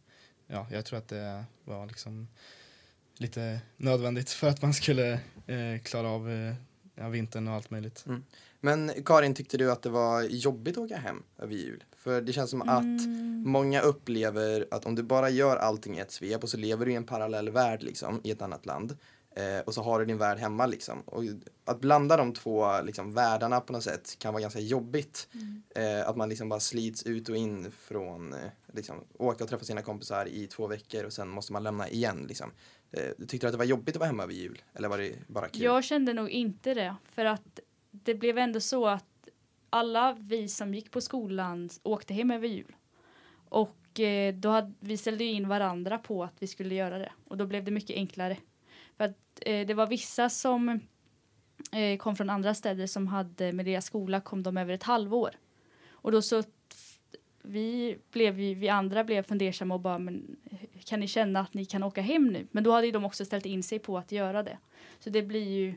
[0.47, 2.27] ja, jag tror att det var liksom
[3.17, 5.13] lite nödvändigt för att man skulle
[5.47, 6.55] eh, klara av eh,
[6.95, 8.03] ja, vintern och allt möjligt.
[8.07, 8.23] Mm.
[8.65, 11.83] Men Karin, tyckte du att det var jobbigt att åka hem över jul?
[11.97, 13.43] För det känns som att Mm.
[13.45, 16.91] många upplever att om du bara gör allting i ett svep och så lever du
[16.91, 18.97] i en parallell värld liksom i ett annat land
[19.35, 21.01] eh, och så har du din värld hemma liksom.
[21.05, 21.23] Och
[21.65, 25.27] att blanda de två liksom, världarna på något sätt kan vara ganska jobbigt.
[25.75, 28.39] Eh, att man liksom bara slits ut och in från, eh,
[28.73, 32.25] liksom, åka och träffa sina kompisar i två veckor och sen måste man lämna igen
[32.27, 32.51] liksom.
[32.91, 34.61] Eh, tyckte du att det var jobbigt att vara hemma över jul?
[34.73, 35.61] Eller var det bara kul?
[35.61, 37.59] Jag kände nog inte det, för att
[37.93, 39.29] det blev ändå så att
[39.69, 42.75] alla vi som gick på skolan åkte hem över jul.
[43.49, 47.11] Och eh, då hade, vi ställde in varandra på att vi skulle göra det.
[47.27, 48.37] Och då blev det mycket enklare.
[48.97, 50.79] För att eh, det var vissa som
[51.71, 55.35] eh, kom från andra städer som hade, med deras skola kom de över ett halvår.
[55.89, 56.43] Och då så
[57.41, 60.37] vi, blev, vi, vi andra blev fundersamma och bara, men
[60.85, 62.47] kan ni känna att ni kan åka hem nu?
[62.51, 64.57] Men då hade ju de också ställt in sig på att göra det.
[64.99, 65.75] Så det blir ju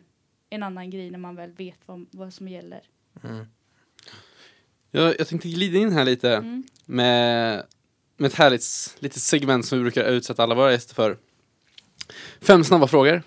[0.51, 2.81] en annan grej när man väl vet vad, vad som gäller.
[3.23, 3.47] Mm.
[4.91, 6.65] Jag, jag tänkte glida in här lite Mm.
[6.87, 7.65] med,
[8.17, 11.19] med ett härligt litet segment som vi brukar utsätta alla våra gäster för.
[12.41, 13.23] Fem snabba frågor.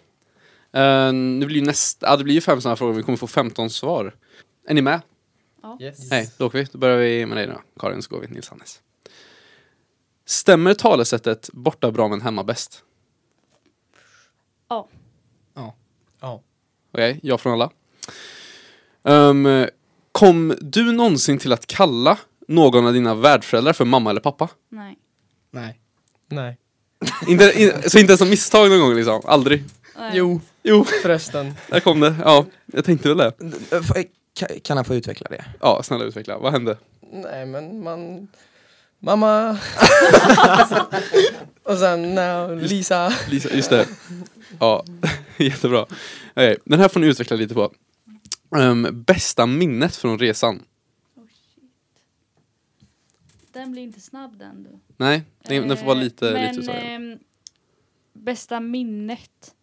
[0.78, 3.28] Uh, nu blir ju nästa, ja, det blir ju fem snabba frågor, vi kommer få
[3.28, 4.16] 15 svar.
[4.68, 5.02] Är ni med?
[5.82, 6.12] Yes.
[6.12, 6.64] Nej, då åker vi.
[6.64, 7.62] Då börjar vi med dig då.
[7.80, 8.28] Karin, så går vi.
[8.28, 8.82] Nils Hannes.
[10.26, 12.84] Stämmer talesättet borta bra men hemma bäst?
[14.70, 14.88] Ja.
[16.94, 17.70] Okej, ja från alla.
[19.04, 19.68] Ehm,
[20.12, 24.50] kom du någonsin till att kalla någon av dina värdföräldrar för mamma eller pappa?
[24.70, 24.98] Nej.
[25.52, 25.80] Nej.
[26.30, 26.58] Nej.
[27.28, 29.22] inte, in, så inte ens som misstag någon gång liksom?
[29.26, 29.64] Aldrig?
[29.98, 30.12] Nej.
[30.14, 31.54] Jo, Jo, förresten.
[31.68, 32.16] där kom det.
[32.24, 33.34] Ja, jag tänkte väl det.
[34.64, 35.46] Kan han få utveckla det?
[35.62, 36.38] Ja, snälla utveckla.
[36.38, 36.78] Vad hände?
[37.12, 38.28] Nej, men man...
[39.02, 39.50] Mamma!
[41.64, 43.14] och sen no, Lisa.
[43.30, 43.86] Lisa, just det.
[44.60, 44.84] Ja,
[45.46, 45.86] jättebra.
[46.32, 47.72] Okej, den här får ni utveckla lite på.
[48.58, 50.64] Ehm, bästa minnet från resan?
[51.16, 51.24] Oh.
[53.52, 54.70] Den blir inte snabb den du.
[54.98, 56.96] Nej, den, den får vara lite, Eh, men, lite här.
[56.96, 57.20] ehm,
[58.14, 59.56] bästa minnet.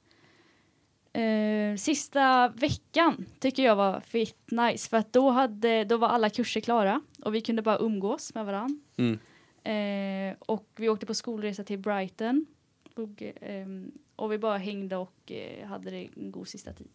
[1.12, 6.30] Eh, sista veckan tycker jag var fett nice för att då, hade, då var alla
[6.30, 8.78] kurser klara och vi kunde bara umgås med varandra.
[8.96, 9.18] Mm.
[9.64, 12.46] Eh, och vi åkte på skolresa till Brighton.
[12.94, 16.88] Och, ehm, och vi bara hängde och eh, hade det en god sista tid.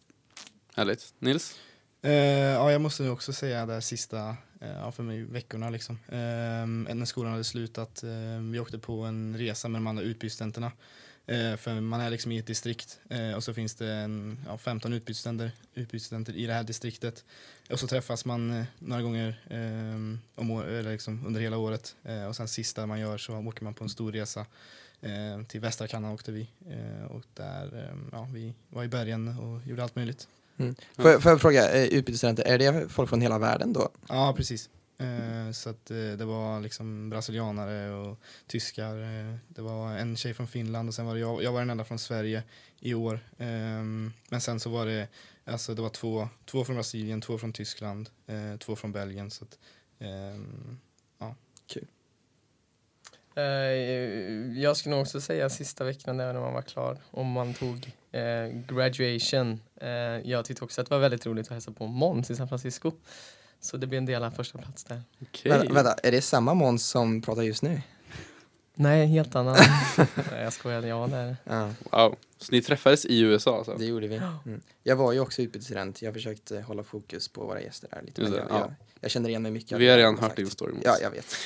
[0.74, 1.14] Härligt.
[1.18, 1.58] Nils?
[2.02, 5.98] Eh, ja, jag måste nu också säga det här sista, eh, för mig, veckorna liksom.
[6.08, 8.10] Eh, när skolan hade slutat, eh,
[8.52, 10.72] vi åkte på en resa med de andra utbytesstudenterna.
[11.26, 14.58] Eh, för man är liksom i ett distrikt eh, och så finns det en, ja,
[14.58, 17.24] 15 utbytesstudenter, utbytesstudenter i det här distriktet.
[17.70, 21.96] Och så träffas man eh, några gånger eh, om, liksom under hela året.
[22.04, 24.46] Eh, och sen sista man gör så åker man på en stor resa.
[25.02, 29.28] Eh, till västra Kanada åkte vi eh, och där, eh, ja, vi var i bergen
[29.38, 30.28] och gjorde allt möjligt.
[30.96, 33.88] Får, jag- får jag fråga, eh, utbytesstudenter, är det folk från hela världen då?
[34.08, 34.70] Ja, precis.
[34.98, 38.94] Eh, så att det var liksom brasilianare och tyskar.
[39.48, 41.42] Det var en tjej från Finland och sen var det jag.
[41.42, 42.42] Jag var den enda från Sverige
[42.80, 43.20] i år.
[43.38, 45.08] Ehm, men sen så var det,
[45.44, 48.08] alltså det var två, två från Brasilien, två från Tyskland,
[48.58, 49.30] två från Belgien.
[49.30, 49.58] Så att,
[49.98, 50.78] ehm,
[51.20, 51.32] Eh,
[54.56, 56.98] jag skulle nog också säga sista veckan där när man var klar.
[57.10, 59.60] Om man tog eh, graduation.
[59.80, 59.88] Eh,
[60.30, 62.92] jag tyckte också att det var väldigt roligt att hälsa på Måns i San Francisco.
[63.60, 65.02] Så det blir en del av första plats där.
[65.22, 65.52] Okej.
[65.52, 67.80] Vänta, vänta, är det samma Måns som pratar just nu?
[68.74, 69.56] Nej, helt annan.
[69.96, 70.82] Nej, jag skojar.
[70.82, 71.36] Ja, det är det.
[71.44, 72.16] Ja, Wow.
[72.38, 73.74] Så ni träffades i USA alltså?
[73.78, 74.16] det gjorde vi.
[74.16, 74.60] Mm.
[74.82, 78.20] Jag var ju också utbytesstudent, jag försökte hålla fokus på våra gäster där lite.
[78.20, 78.64] Just Men det, jag, ja.
[78.66, 79.72] jag, jag känner igen mig mycket.
[79.72, 80.36] av Vi har redan hört sagt.
[80.36, 80.72] din story.
[80.72, 80.84] Måns.
[80.84, 81.36] Ja, jag vet.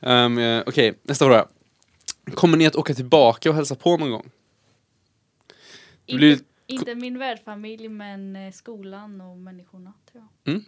[0.00, 1.46] Ehm, eh, Okej, nästa fråga.
[2.34, 4.30] Kommer ni att åka tillbaka och hälsa på någon gång?
[6.06, 10.60] Det blir- Inte, inte min värdfamilj men eh, skolan och människorna tror jag.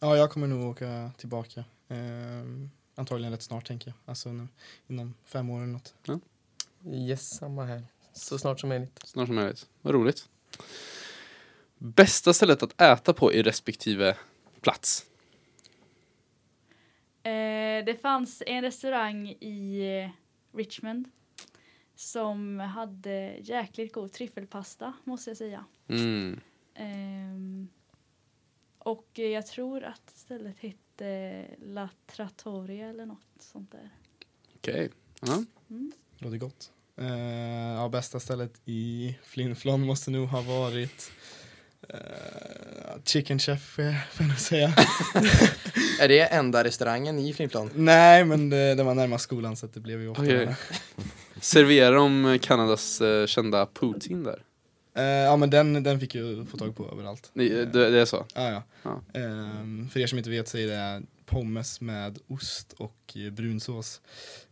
[0.00, 1.64] ja, jag kommer nog åka tillbaka.
[1.88, 3.96] Ehm, antagligen rätt snart tänker jag.
[4.04, 4.48] Alltså nu,
[4.88, 5.94] inom fem år eller något.
[6.86, 7.84] Yes, samma här.
[8.12, 9.00] Så snart som möjligt.
[9.04, 9.68] Snart som möjligt.
[9.82, 10.28] Vad roligt.
[11.78, 14.16] Bästa stället att äta på i respektive
[14.60, 15.06] plats?
[17.22, 20.10] Eh, det fanns en restaurang i eh,
[20.58, 21.10] Richmond
[21.94, 25.64] som hade jäkligt god tryffelpasta måste jag säga.
[25.88, 26.40] Mm.
[26.74, 27.68] Ehm,
[28.78, 30.78] och eh, jag tror att stället hette
[31.58, 33.90] La Trattoria eller något sånt där.
[34.56, 34.90] Okej.
[35.20, 35.44] Ja.
[35.70, 35.92] Mm.
[36.18, 36.70] Låter gott.
[36.96, 41.12] Eh, ja, bästa stället i Flinflon måste nog ha varit
[41.88, 41.98] eh,
[43.04, 44.68] Chicken Chef, eh, får jag nog säga.
[46.00, 47.70] Är det enda restaurangen i Flimplon?
[47.74, 50.56] Nej, men det, det var närmast skolan så det blev ju ofta där.
[51.40, 54.42] Serverar de Kanadas eh, kända poutine där?
[55.00, 57.30] Eh, ja men den, den fick jag få tag på överallt.
[57.32, 58.26] Ni- Det, det är så?
[58.34, 58.62] Ja, ja.
[58.82, 59.20] Ja.
[59.20, 64.00] Ehm, för er som inte vet så är det pommes med ost och eh, brunsås.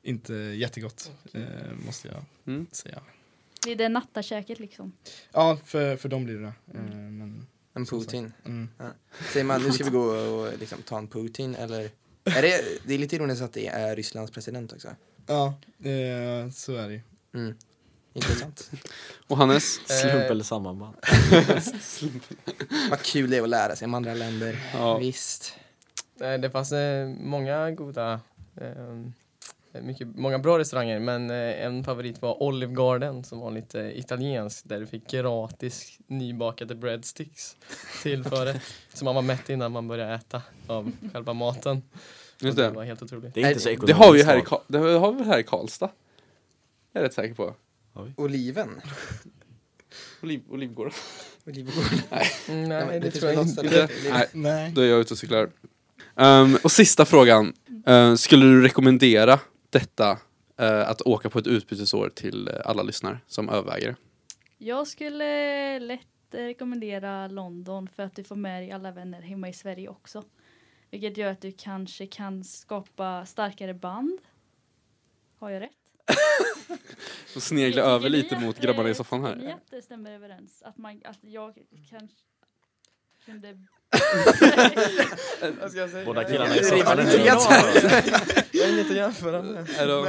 [0.03, 1.43] Inte jättegott, eh,
[1.87, 2.67] måste jag Mm.
[2.73, 3.01] säga.
[3.65, 4.93] Det är det nattakäket liksom.
[5.33, 6.79] Ja, för, för dem blir det det.
[6.79, 7.87] Eh, men, En.
[7.87, 8.33] Putin.
[8.45, 8.69] mm.
[9.33, 11.91] Säger man nu ska vi gå och liksom ta en Putin eller?
[12.25, 14.89] Är det, det är lite ironiskt att det är Rysslands president också.
[15.27, 15.47] Ja,
[15.79, 17.01] eh, så är det ju.
[17.35, 17.55] Mm.
[18.13, 18.71] Intressant.
[19.29, 19.75] Och Hannes?
[20.01, 20.95] Slump Eh, eller sammanband.
[22.91, 24.59] Vad kul det är att lära sig om andra länder.
[24.75, 24.99] Ja.
[24.99, 25.55] Visst.
[26.21, 28.21] Eh, Det fanns eh, många goda,
[29.83, 34.81] mycket, många bra restauranger men en favorit var Olive Garden som var lite italiensk där
[34.81, 37.57] du fick gratis nybakade breadsticks
[38.03, 38.63] till förrätt.
[38.95, 41.83] Så man var mätt innan man började äta av själva maten.
[42.41, 42.71] Just Och det.
[42.71, 43.35] var helt otroligt.
[43.35, 43.99] Det är inte så Det ekonomiskt.
[43.99, 45.91] Det har vi ju här i, det har vi här i Karlstad?
[46.93, 47.55] Jag är rätt säker på.
[48.17, 48.81] Oliven.
[50.23, 50.93] Oliv, Olivgården.
[51.47, 51.99] Olivgården.
[52.49, 53.63] Mm, nej, det tror jag inte.
[54.11, 54.73] Nej, Nej.
[54.73, 55.51] då är jag ute och cyklar.
[56.17, 57.53] Ehm, och sista frågan.
[57.87, 60.19] Eh, skulle du rekommendera detta,
[60.57, 63.97] eh, att åka på ett utbytesår till eh, alla lyssnare som överväger?
[64.59, 69.53] Jag skulle lätt rekommendera London för att du får med dig alla vänner hemma i
[69.53, 70.25] Sverige också.
[70.91, 74.19] Vilket gör att du kanske kan skapa starkare band.
[75.39, 75.88] Har jag rätt?
[77.37, 79.57] Och snegla över lite mot grabbarna i eh, soffan här.
[79.71, 80.63] det stämmer överens?
[80.63, 81.55] Att, man, att jag
[81.91, 82.17] kanske
[83.27, 83.59] kunde...
[85.61, 86.05] Vad ska jag säga?
[86.05, 87.43] Båda killarna i soffan är jag- inte jag-
[88.53, 89.67] Jag har inget att jämföra med.
[89.67, 90.09] De,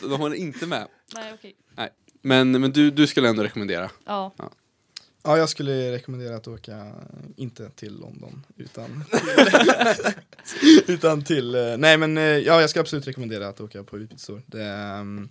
[0.00, 0.88] de, de håller inte med.
[1.14, 1.56] Nej, okej.
[2.22, 3.90] Men, men du, du skulle ändå rekommendera?
[4.06, 4.34] Ja.
[4.38, 4.50] Ja,
[5.22, 6.92] jag skulle rekommendera att åka,
[7.36, 9.04] inte till London, utan
[10.86, 14.42] utan till, eh, nej men eh, ja, jag ska absolut rekommendera att åka på utbytesår.
[14.46, 15.28] Det, är, ehm,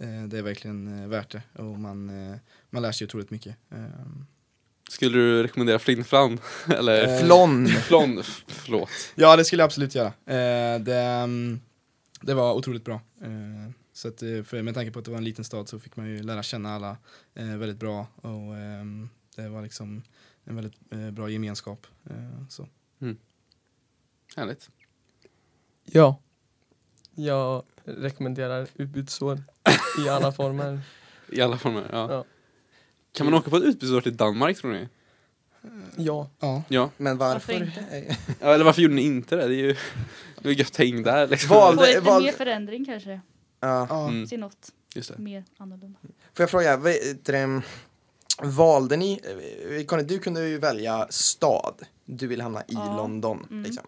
[0.00, 2.06] eh, det är verkligen värt det och man,
[2.70, 3.56] man lär sig otroligt mycket.
[3.70, 4.26] Ehm,
[4.90, 6.38] Skulle du rekommendera flinflan?
[6.78, 7.66] Eller Eh, Flon.
[7.66, 8.22] flon?
[8.48, 8.88] Förlåt.
[9.14, 10.12] Ja, det skulle jag absolut göra.
[10.78, 11.60] Det, ehm,
[12.20, 13.00] det var otroligt bra.
[13.92, 16.06] Så att, för med tanke på att det var en liten stad så fick man
[16.08, 16.96] ju lära känna alla
[17.34, 18.54] eh, väldigt bra och
[19.36, 20.02] det var liksom
[20.44, 21.86] en väldigt eh, bra gemenskap.
[22.10, 22.68] Eh, så.
[24.36, 24.70] Härligt.
[25.84, 26.18] Ja.
[27.14, 29.42] Jag rekommenderar utbytesår
[30.06, 30.80] i alla former.
[31.32, 32.12] I alla former, ja.
[32.12, 32.24] Ja.
[33.12, 34.88] Kan man åka på ett utbytesår till Danmark tror ni?
[35.96, 36.30] Ja.
[36.40, 36.62] Ja.
[36.68, 36.90] Ja.
[36.96, 37.64] Men Varför varför?
[37.96, 38.16] inte?
[38.40, 39.48] ja eller varför gjorde ni inte det?
[39.48, 39.76] Det är ju
[40.42, 41.48] det är gött häng där liksom.
[41.48, 43.20] Få lite val- mer förändring kanske.
[43.60, 44.08] Ja.
[44.08, 45.18] Mm, Se något just det.
[45.22, 45.98] mer annorlunda.
[46.34, 46.92] Får jag fråga, vad
[48.42, 49.20] valde ni,
[49.78, 52.96] eh, Conny du kunde ju välja stad, du vill hamna i Ja.
[52.96, 53.46] London.
[53.50, 53.62] Mm.
[53.62, 53.84] Liksom.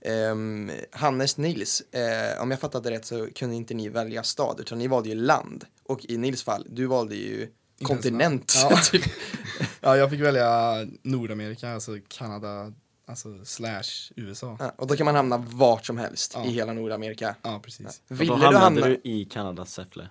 [0.00, 4.78] Ehm, Hannes, Nils, eh, om jag fattade rätt så kunde inte ni välja stad utan
[4.78, 5.64] ni valde ju land.
[5.84, 7.48] Och i Nils fall, du valde ju
[7.82, 8.54] kontinent.
[8.70, 8.76] Ja.
[8.92, 9.02] typ.
[9.80, 12.72] ja, jag fick välja Nordamerika, alltså Kanada,
[13.06, 14.56] alltså slash USA.
[14.60, 16.44] Ja, och då kan man hamna vart som helst Ja.
[16.44, 17.34] i hela Nordamerika.
[17.42, 18.02] Ja, precis.
[18.10, 20.08] Och Ville då du, hamnade hamna, du i Kanadas Säffle.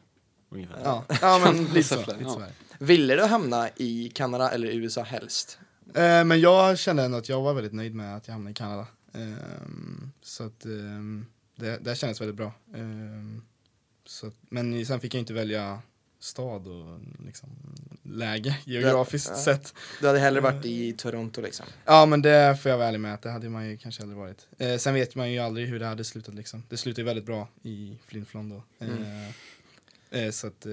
[0.50, 0.82] Ungefär.
[0.84, 1.96] Ja, ja men lite så.
[2.00, 2.44] Lite så.
[2.80, 5.60] Ville du hamna i Kanada eller USA helst?
[5.96, 8.56] Eh, men jag kände ändå att jag var väldigt nöjd med att jag hamnade i
[8.56, 8.88] Kanada.
[9.14, 12.54] Ehm, så att ehm, det, det kändes väldigt bra.
[12.76, 13.42] Ehm,
[14.06, 15.82] så att, men sen fick jag inte välja
[16.20, 17.50] stad och liksom,
[18.04, 19.36] läge geografiskt Ja.
[19.42, 19.74] sett.
[20.02, 21.66] Du hade hellre varit i Toronto liksom.
[21.86, 24.18] Ja men det får jag vara ärlig med att det hade man ju kanske aldrig
[24.20, 24.48] varit.
[24.58, 26.64] Eh, sen vet man ju aldrig hur det hade slutat liksom.
[26.70, 28.64] Det slutade ju väldigt bra i Flin-Flon då.
[28.86, 29.32] Eh, Mm.
[30.12, 30.72] Eh, så att eh,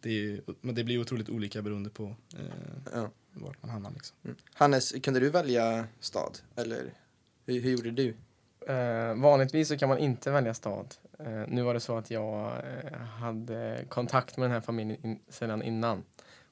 [0.00, 2.04] det, är, ju- men det blir otroligt olika beroende på
[2.38, 2.40] eh,
[2.94, 3.10] Ja.
[3.32, 4.16] vart man hamnar liksom.
[4.24, 4.36] Mm.
[4.54, 6.38] Hannes, kunde du välja stad?
[6.56, 6.94] Eller
[7.46, 8.14] hur, hur gjorde du?
[8.72, 10.94] Eh, vanligtvis så kan man inte välja stad.
[11.18, 15.18] Eh, nu var det så att jag eh, hade kontakt med den här familjen in,
[15.28, 16.02] sedan innan.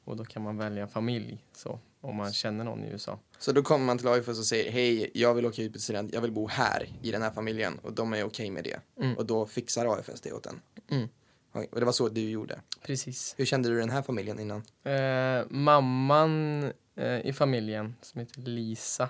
[0.05, 3.18] Och då kan man välja familj så, om man känner någon i USA.
[3.38, 6.14] Så då kommer man till AIFS och säger hej, jag vill åka ut på student,
[6.14, 8.81] jag vill bo här i den här familjen och de är okej med det.
[9.03, 9.16] Mm.
[9.16, 10.61] Och då fixar AFS det åt en.
[10.90, 11.09] Mm.
[11.53, 12.61] Och det var så du gjorde.
[12.83, 13.35] Precis.
[13.38, 14.62] Hur kände du den här familjen innan?
[14.85, 16.62] Eh, mamman
[16.95, 19.09] eh, i familjen, som heter Lisa,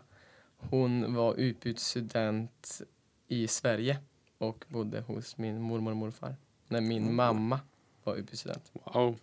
[0.57, 2.83] hon var utbytesstudent
[3.29, 3.99] i Sverige
[4.39, 6.37] och bodde hos min mormor och morfar.
[6.69, 7.15] När min Mm.
[7.17, 7.61] mamma
[8.05, 8.73] var utbytesstudent.
[8.73, 9.17] Wow.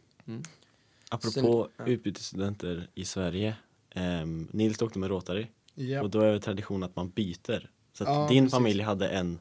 [1.10, 1.86] Apropå ja.
[1.86, 3.56] utbytesstudenter i Sverige.
[3.96, 6.02] Um, Nils åkte med Rotary Ja.
[6.02, 7.70] och då är det tradition att man byter.
[7.94, 8.54] Så att Ja, din precis.
[8.54, 9.40] familj hade en,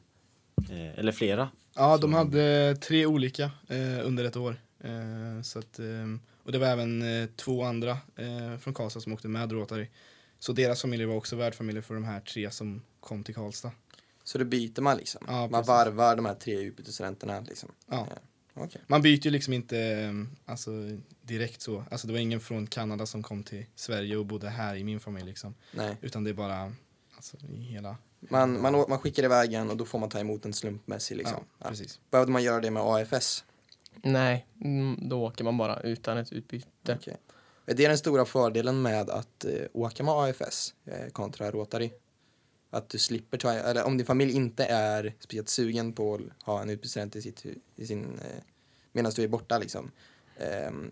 [0.69, 1.49] eh, eller flera.
[1.75, 4.61] Ja, de Så- hade tre olika eh, under ett år.
[4.83, 9.13] Eh, så att, ehm, och det var även eh, två andra eh, från Karlstad som
[9.13, 9.87] åkte med Rotary.
[10.39, 13.71] Så deras familjer var också värdfamiljer för de här tre som kom till Karlstad.
[14.23, 15.21] Så då byter man liksom.
[15.27, 17.71] Ja, man varvar de här tre utbytesstudenterna liksom.
[17.89, 18.07] Ja.
[18.09, 18.17] Ja.
[18.63, 18.81] Okej.
[18.87, 20.11] Man byter ju liksom inte eh,
[20.45, 20.71] alltså,
[21.21, 21.83] direkt så.
[21.91, 24.99] Alltså det var ingen från Kanada som kom till Sverige och bodde här i min
[24.99, 25.55] familj liksom.
[25.71, 25.97] Nej.
[26.01, 26.73] Utan det är bara
[27.15, 27.97] alltså, i hela...
[28.19, 31.37] Man, man, man skickar iväg en och då får man ta emot en slumpmässig liksom.
[31.37, 31.69] Ja, Ja.
[31.69, 31.99] precis.
[32.11, 33.43] Behövde man göra det med AFS?
[34.03, 36.97] Nej, mm, då åker man bara utan ett utbyte.
[37.65, 41.91] Är det den stora fördelen med att eh, åka med AFS eh, kontra Rotary?
[42.69, 46.61] Att du slipper ta, eller om din familj inte är speciellt sugen på att ha
[46.61, 48.43] en utbytesstudent i, sitt, i sin, eh,
[48.91, 49.91] medan du är borta liksom.
[50.37, 50.91] Ehm,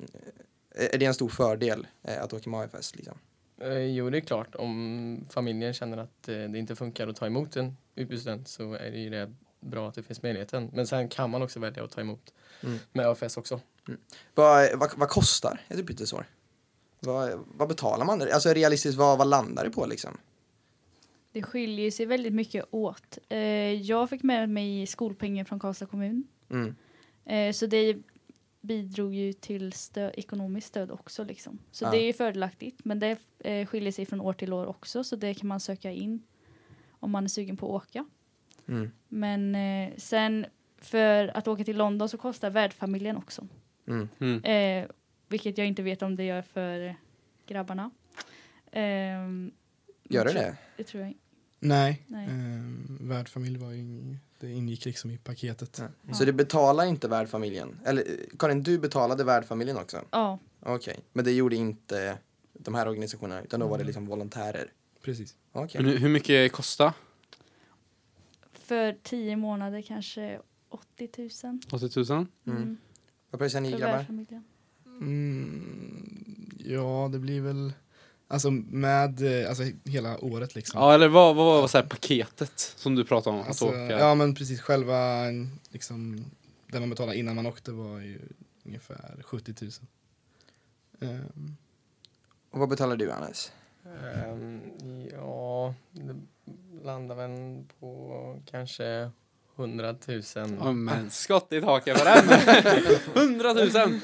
[0.75, 3.17] är det en stor fördel eh, att åka med AFS liksom?
[3.61, 4.55] Eh, jo, det är klart.
[4.55, 8.91] Om familjen känner att eh, det inte funkar att ta emot en utbytesstudent så är
[8.91, 10.69] det ju det bra att det finns möjligheten.
[10.73, 12.77] Men sen kan man också välja att ta emot Mm.
[12.91, 13.59] med AFS också.
[14.35, 16.25] Vad, vad, vad kostar ett utbytesår?
[16.99, 18.21] Vad, vad betalar man?
[18.21, 20.17] Alltså realistiskt, vad, vad landar det på liksom?
[21.31, 23.17] Det skiljer sig väldigt mycket åt.
[23.29, 23.39] Eh,
[23.73, 26.27] jag fick med mig skolpengen från Karlstad kommun.
[26.49, 26.75] Mm.
[27.53, 27.97] Så det
[28.61, 31.23] bidrog ju till stö- ekonomiskt stöd också.
[31.23, 31.59] Liksom.
[31.71, 31.91] Så Ja.
[31.91, 32.85] det är ju fördelaktigt.
[32.85, 35.03] Men det eh, skiljer sig från år till år också.
[35.03, 36.23] Så det kan man söka in
[36.91, 38.05] om man är sugen på att åka.
[38.67, 38.91] Mm.
[39.07, 40.45] Men eh, sen
[40.77, 43.47] för att åka till London så kostar värdfamiljen också.
[43.87, 44.09] Mm.
[44.19, 44.43] Mm.
[44.43, 44.89] Eh,
[45.27, 46.95] vilket jag inte vet om det gör för
[47.47, 47.91] grabbarna.
[48.71, 49.51] Ehm,
[50.09, 50.57] Gör det det?
[50.77, 51.19] Det tror jag inte.
[51.59, 52.25] Nej, Nej.
[52.25, 52.31] Eh,
[53.07, 55.81] värdfamilj var ju, det ingick liksom i paketet.
[56.07, 56.13] Ja.
[56.13, 57.79] Så du betalar inte värdfamiljen?
[57.85, 58.03] Eller
[58.39, 60.01] Karin, du betalade värdfamiljen också?
[60.11, 62.17] Ja, Okej, men det gjorde inte
[62.53, 64.71] de här organisationerna utan då var det liksom volontärer?
[65.01, 65.35] Precis.
[65.51, 65.83] Okej.
[65.83, 66.93] Men hur- mycket kostar
[68.53, 71.09] för tio månader kanske 80
[71.43, 71.59] 000.
[71.71, 72.25] 80 000?
[72.47, 72.77] Mm.
[73.31, 74.05] Vad pröjsar ni grabbar?
[74.85, 77.73] Mm, ja, det blir väl
[78.27, 80.79] alltså med eh, alltså hela året liksom.
[80.81, 83.41] Ja, eller vad, vad var så här paketet som du pratade om?
[83.41, 83.99] Att Alltså, åka?
[83.99, 85.23] ja men precis, själva
[85.71, 86.25] liksom,
[86.67, 88.19] det man betalade innan man åkte var ju
[88.65, 89.71] ungefär 70 000.
[91.01, 91.55] Ehm,
[92.51, 93.51] Och vad betalar du Hannes?
[93.85, 94.61] Ehm,
[95.13, 96.15] ja, det
[96.83, 99.11] landar väl på kanske
[99.55, 100.21] 100 000.
[100.35, 102.29] Ja, men skott i taket på den!
[103.15, 103.99] 100 000!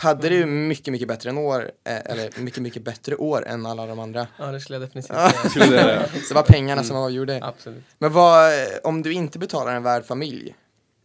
[0.00, 3.86] Hade du mycket, mycket bättre än år, eh, eller mycket, mycket bättre år än alla
[3.86, 4.26] de andra?
[4.38, 5.16] Ja, det skulle jag definitivt
[5.52, 5.70] säga.
[5.70, 7.40] Det, Så det var pengarna som avgjorde.
[7.42, 7.84] Absolut.
[7.98, 8.52] Men vad,
[8.84, 10.54] om du inte betalar en värdfamilj,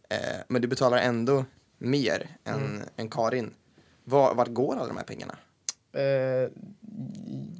[0.08, 1.44] eh, men du betalar ändå
[1.78, 3.54] mer än, än Karin,
[4.04, 5.36] var, vart går alla de här pengarna?
[5.92, 6.50] Eh,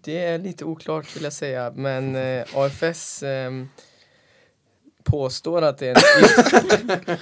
[0.03, 3.69] det är lite oklart vill jag säga, men eh, AFS ehm,
[5.03, 7.17] påstår att det, är en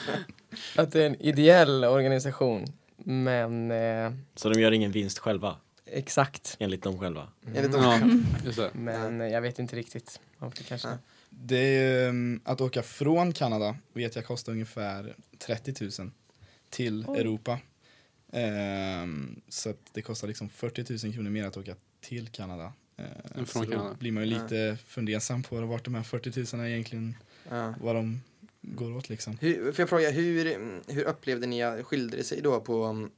[0.77, 2.67] att det är en ideell organisation.
[3.05, 6.57] Men eh, Så de gör ingen vinst själva, exakt.
[6.61, 7.29] enligt dem själva.
[7.55, 7.91] Enligt dem ja,
[8.43, 8.63] själva.
[8.63, 8.71] det.
[8.75, 10.21] Men eh, jag vet inte riktigt.
[10.39, 10.89] Får kanske...
[10.89, 10.99] Ja.
[11.31, 16.11] det är, um, att åka från Kanada vet jag kostar ungefär 30 000
[16.71, 17.21] till Oj.
[17.21, 17.59] Europa.
[18.33, 22.73] Ehm, så att det kostar liksom 40 000 kronor mer att åka till Kanada.
[22.97, 23.95] Ehm, Än så från då Kanada.
[23.99, 27.17] blir man ju lite fundersam på vart de här 40 000 är egentligen,
[27.51, 27.75] Ja.
[27.81, 28.21] vad de
[28.63, 29.39] går åt liksom.
[29.41, 30.45] Hur, får jag fråga, hur,
[30.93, 33.09] hur upplevde ni, skilde det sig då på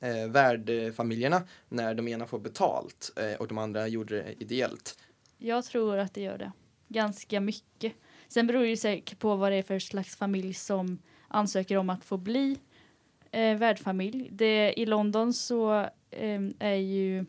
[0.00, 4.98] eh, värdfamiljerna när de ena får betalt eh, och de andra gjorde det ideellt?
[5.38, 6.52] Jag tror att det gör det.
[6.88, 7.92] Ganska mycket.
[8.28, 11.90] Sen beror det ju säkert på vad det är för slags familj som ansöker om
[11.90, 12.58] att få bli
[13.30, 14.28] eh, värdfamilj.
[14.32, 15.80] Det, I London så
[16.10, 17.26] eh, är ju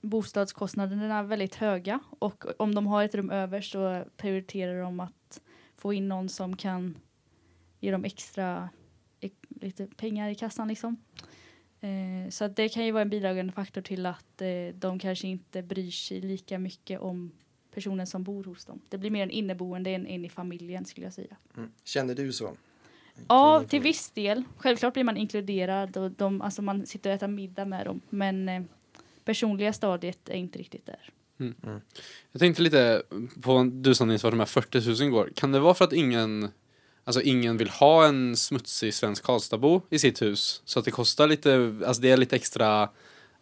[0.00, 5.40] bostadskostnaderna väldigt höga och om de har ett rum över så prioriterar de att
[5.84, 6.98] få in någon som kan
[7.80, 8.68] ge dem extra
[9.48, 10.96] lite pengar i kassan liksom.
[11.80, 15.28] Eh, så att det kan ju vara en bidragande faktor till att eh, de kanske
[15.28, 17.32] inte bryr sig lika mycket om
[17.74, 18.80] personen som bor hos dem.
[18.88, 21.36] Det blir mer en inneboende än en i familjen skulle jag säga.
[21.56, 21.72] Mm.
[21.84, 22.56] Kände du så?
[23.28, 24.44] Ja, till viss del.
[24.56, 28.00] Självklart blir man inkluderad och de, alltså man sitter och äter middag med dem.
[28.10, 28.62] Men eh,
[29.24, 31.10] personliga stadiet är inte riktigt där.
[32.32, 33.02] Jag tänkte lite
[33.42, 35.30] på du som Nils var de här 40 000 går.
[35.34, 36.48] Kan det vara för att ingen
[37.06, 40.62] Alltså ingen vill ha en smutsig svensk Karlstadbo i sitt hus.
[40.64, 42.88] Så att det kostar lite, alltså det är lite extra,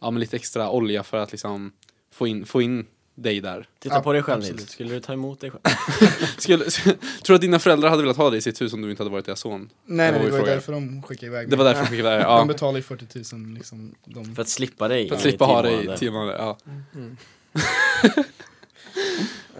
[0.00, 1.72] ja men lite extra olja för att liksom
[2.12, 3.68] få in, få in dig där.
[3.78, 4.60] Titta Ja, på dig själv absolut.
[4.60, 5.62] Nils, skulle du ta emot dig själv?
[6.38, 8.90] Skulle, tror du att dina föräldrar hade velat ha dig i sitt hus om du
[8.90, 9.70] inte hade varit deras son?
[9.84, 11.74] Nej, Det var men det var därför de skickade iväg Det var mig.
[11.74, 12.44] därför de skickade De ja.
[12.44, 13.94] betalar ju 40 000 liksom.
[14.04, 16.58] De, För att slippa dig För att slippa ha dig i tio månader, ja.
[16.94, 17.16] Mm.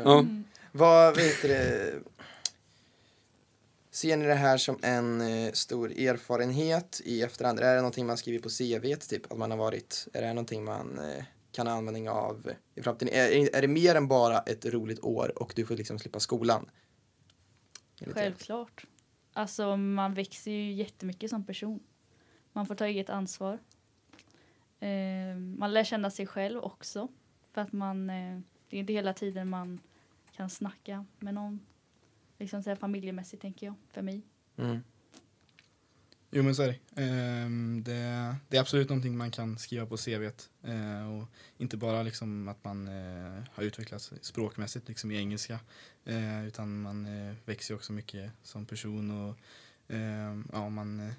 [0.05, 0.25] ja.
[0.73, 1.95] Vad vet det?
[3.91, 7.61] Ser ni det här som en eh, stor erfarenhet i efterhand?
[7.61, 9.33] Är det någonting man skriver på CV typ?
[9.33, 13.15] Att man har varit, är det någonting man eh, kan ha användning av i framtiden?
[13.15, 16.71] Är, är det mer än bara ett roligt år och du får liksom slippa skolan?
[18.07, 18.87] Självklart.
[19.33, 21.81] Alltså man växer ju jättemycket som person.
[22.53, 23.59] Man får ta eget ansvar.
[24.81, 27.09] Eh, man lär känna sig själv också.
[27.53, 29.81] För att man, eh, det är inte hela tiden man
[30.37, 31.61] kan snacka med någon.
[32.39, 34.23] Liksom så här familjemässigt tänker jag, för mig.
[34.57, 34.81] Mm.
[36.35, 37.03] Jo men så är det.
[37.03, 38.37] Ehm, det.
[38.49, 40.51] Det är absolut någonting man kan skriva på CVt.
[40.63, 41.29] Eh, och
[41.59, 45.61] inte bara liksom att man eh, har utvecklats språkmässigt liksom i engelska.
[46.47, 49.39] Utan man eh, växer också mycket som person och
[49.89, 51.13] ehm, ja, man,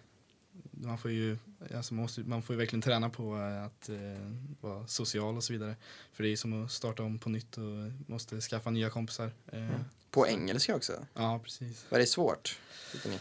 [0.72, 1.38] man, får ju,
[1.76, 5.44] alltså man, måste, man får ju verkligen träna på eh, att eh, vara social och
[5.44, 5.76] så vidare.
[6.14, 9.32] För det är som att starta om på nytt och måste skaffa nya kompisar.
[9.52, 9.70] Eh,
[10.12, 10.94] På engelska också?
[11.14, 11.86] Ja, precis.
[11.90, 12.60] Var det svårt?
[12.92, 13.20] tycker ni?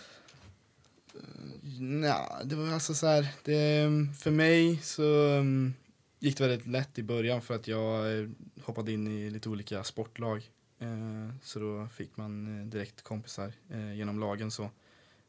[2.07, 3.89] Ja, det var alltså så här, det,
[4.19, 5.75] för mig så um,
[6.19, 8.29] gick det väldigt lätt i början för att jag eh,
[8.63, 10.51] hoppade in i lite olika sportlag.
[10.79, 14.71] Eh, så då fick man eh, direkt kompisar eh, genom lagen så.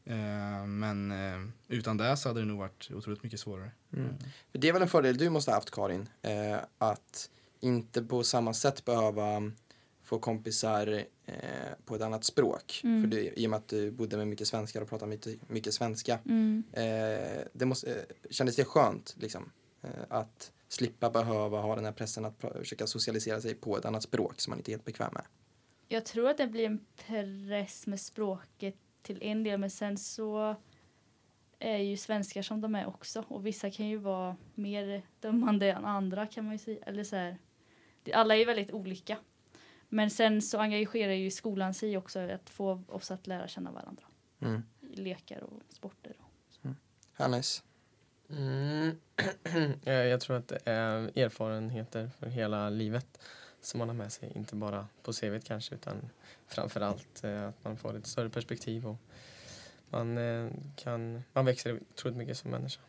[0.06, 3.72] Eh, men eh, utan det så hade det nog varit otroligt mycket svårare.
[3.94, 4.16] Mm.
[4.52, 7.30] För det är väl en fördel du måste ha haft Karin, eh, att
[7.60, 9.52] inte på samma sätt behöva
[10.04, 11.04] få kompisar
[11.86, 12.82] på ett annat språk.
[12.84, 13.02] Mm.
[13.02, 15.74] För du, I och med att du bodde med mycket svenskar och pratade mycket, mycket
[15.74, 16.20] svenska.
[16.26, 16.64] Mm.
[17.54, 19.52] Det måste, kändes det skönt liksom,
[20.10, 24.42] att slippa behöva ha den här pressen att försöka socialisera sig på ett annat språk
[24.42, 25.24] som man inte är helt bekväm med?
[25.88, 30.56] Jag tror att det blir en press med språket till en del men sen så
[31.60, 35.86] är ju svenskar som de är också och vissa kan ju vara mer dömande än
[35.86, 36.84] andra kan man ju säga.
[36.86, 37.38] Eller så här,
[38.14, 39.18] alla är ju väldigt olika.
[39.90, 44.04] Men sen så engagerar ju skolan sig också att få oss att lära känna varandra
[44.40, 44.64] Mm.
[44.82, 46.14] i lekar och sporter.
[47.14, 47.64] Hannes?
[48.30, 49.00] Mm.
[49.86, 53.20] Eh, Jag tror att det är erfarenheter för hela livet
[53.66, 54.32] som man har med sig.
[54.36, 56.10] Inte bara på CVt kanske utan
[56.48, 58.98] framförallt eh, att man får ett större perspektiv och
[59.90, 62.82] man, eh, kan, man växer otroligt mycket som människa.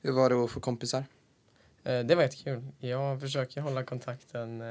[0.00, 1.04] Hur var det att få kompisar?
[1.84, 2.62] Eh, Det var jättekul.
[2.78, 4.62] Jag försöker hålla kontakten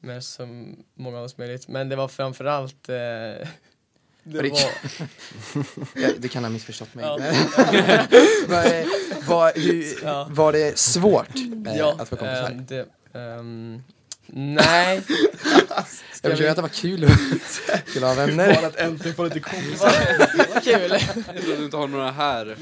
[0.00, 0.46] med så
[0.94, 1.68] många som möjligt.
[1.68, 2.94] Men det var framförallt eh,
[4.22, 4.60] det var,
[5.94, 7.04] Ja, du kan ha missförstått mig.
[7.04, 7.16] Ja.
[8.48, 11.36] var, var, hur, var det svårt
[11.66, 12.64] eh, ja, att få kompisar?
[12.68, 13.82] det, ehm,
[14.32, 15.02] nej.
[16.22, 18.54] jag försöker att det var kul att ha vänner.
[18.54, 19.90] Bara att äntligen få lite kompisar.
[20.62, 20.88] Kul.
[20.88, 22.56] Tror att du inte har några här.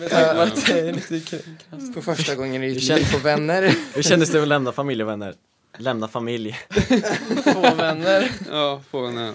[1.94, 3.74] På första gången i ditt liv få vänner.
[3.94, 5.34] Hur kändes det att lämna familj och vänner?
[5.78, 6.58] Lämna familj.
[7.44, 8.30] Få vänner.
[8.50, 9.32] Ja, få eh,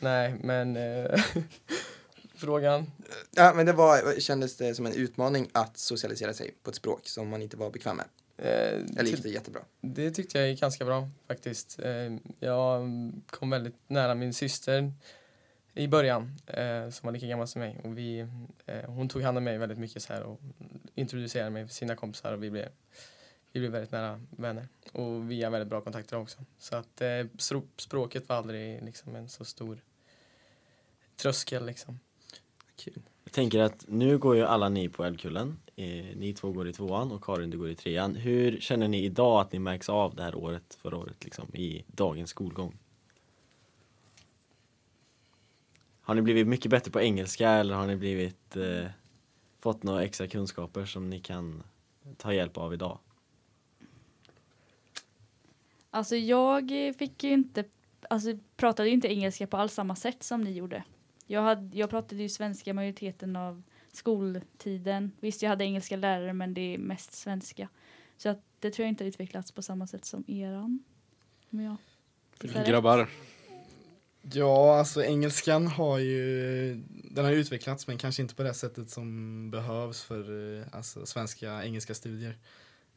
[0.00, 1.20] Nej, men eh,
[2.36, 2.86] frågan.
[3.30, 7.08] Ja, men det var, kändes det som en utmaning att socialisera sig på ett språk
[7.08, 8.06] som man inte var bekväm med.
[8.38, 9.62] Eh, Eller gick det jättebra?
[9.80, 11.78] Det tyckte jag gick ganska bra faktiskt.
[11.82, 12.82] Eh, Jag
[13.26, 14.92] kom väldigt nära min syster
[15.74, 18.26] i början eh, som var lika gammal som mig och vi,
[18.66, 20.40] eh, hon tog hand om mig väldigt mycket så här och
[20.94, 22.68] introducerade mig för sina kompisar och vi blev,
[23.52, 26.38] vi blev väldigt nära vänner och vi har väldigt bra kontakter också.
[26.58, 27.26] Så att eh,
[27.76, 29.78] språket var aldrig liksom en så stor
[31.16, 32.00] tröskel liksom.
[32.76, 33.02] Kul.
[33.24, 35.58] Jag tänker att nu går ju alla ni på Älvkullen.
[35.78, 38.14] Eh, ni två går i tvåan och Karin du går i trean.
[38.14, 41.84] Hur känner ni idag att ni märks av det här året, förra året liksom, i
[41.86, 42.78] dagens skolgång?
[46.00, 48.86] Har ni blivit mycket bättre på engelska eller har ni blivit eh,
[49.60, 51.62] fått några extra kunskaper som ni kan
[52.16, 52.98] ta hjälp av idag?
[55.90, 57.64] Alltså jag fick ju inte,
[58.10, 60.84] alltså pratade ju inte engelska på alls samma sätt som ni gjorde.
[61.26, 63.62] Jag, hade, jag pratade ju svenska majoriteten av
[63.96, 65.12] skoltiden.
[65.20, 67.68] Visst, jag hade engelska lärare men det är mest svenska.
[68.16, 70.84] Så att det tror jag inte har utvecklats på samma sätt som eran.
[71.50, 71.76] Om jag.
[72.66, 73.08] Grabbar.
[74.32, 79.50] Ja, alltså engelskan har ju, den har utvecklats men kanske inte på det sättet som
[79.50, 82.38] behövs för eh, alltså, svenska engelska studier.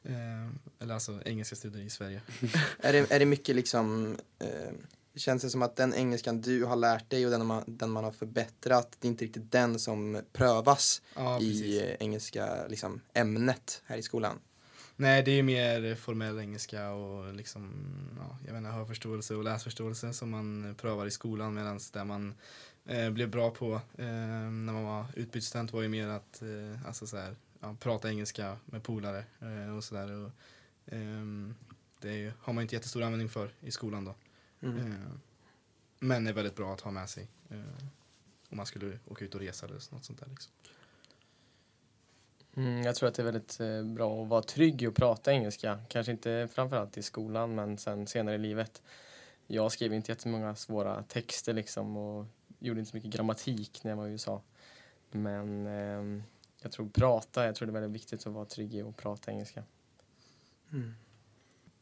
[0.03, 0.47] Eh,
[0.79, 2.21] eller alltså engelska studier i Sverige.
[2.79, 4.73] Är det, är det mycket liksom, eh,
[5.19, 8.03] känns det som att den engelskan du har lärt dig och den man, den man
[8.03, 13.81] har förbättrat, det är inte riktigt den som prövas Ja, i eh, engelska liksom, ämnet
[13.85, 14.39] här i skolan?
[14.95, 17.73] Nej, det är ju mer formell engelska och liksom,
[18.19, 22.35] ja, jag inte, hörförståelse och läsförståelse som man prövar i skolan medan det man
[22.85, 24.05] eh, blev bra på eh,
[24.51, 28.57] när man var utbytesstudent var ju mer att eh, alltså så här, ja, prata engelska
[28.65, 30.31] med polare eh, och sådär.
[30.85, 31.55] Ehm,
[32.01, 34.15] det är har man inte jättestor användning för i skolan då.
[34.61, 34.91] Mm.
[34.91, 34.97] Eh,
[35.99, 37.59] men är väldigt bra att ha med sig eh,
[38.49, 40.27] om man skulle åka ut och resa eller något sånt där.
[40.29, 40.51] Liksom.
[42.55, 45.31] Mm, jag tror att det är väldigt eh, bra att vara trygg i att prata
[45.31, 45.79] engelska.
[45.87, 48.81] Kanske inte framförallt i skolan men sen senare i livet.
[49.47, 52.25] Jag skrev inte jättemånga svåra texter liksom och
[52.59, 54.41] gjorde inte så mycket grammatik när jag var i USA.
[55.11, 56.23] Men ehm,
[56.61, 59.31] jag tror prata, jag tror det är väldigt viktigt att vara trygg i att prata
[59.31, 59.63] engelska.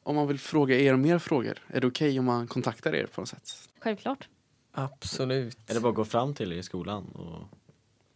[0.08, 3.22] Om man vill fråga er mer frågor, är det okej om man kontaktar er på
[3.22, 3.70] något sätt?
[3.80, 4.28] Självklart.
[4.72, 5.58] Absolut.
[5.70, 7.06] Är det bara gå fram till er i skolan?
[7.06, 7.48] Och...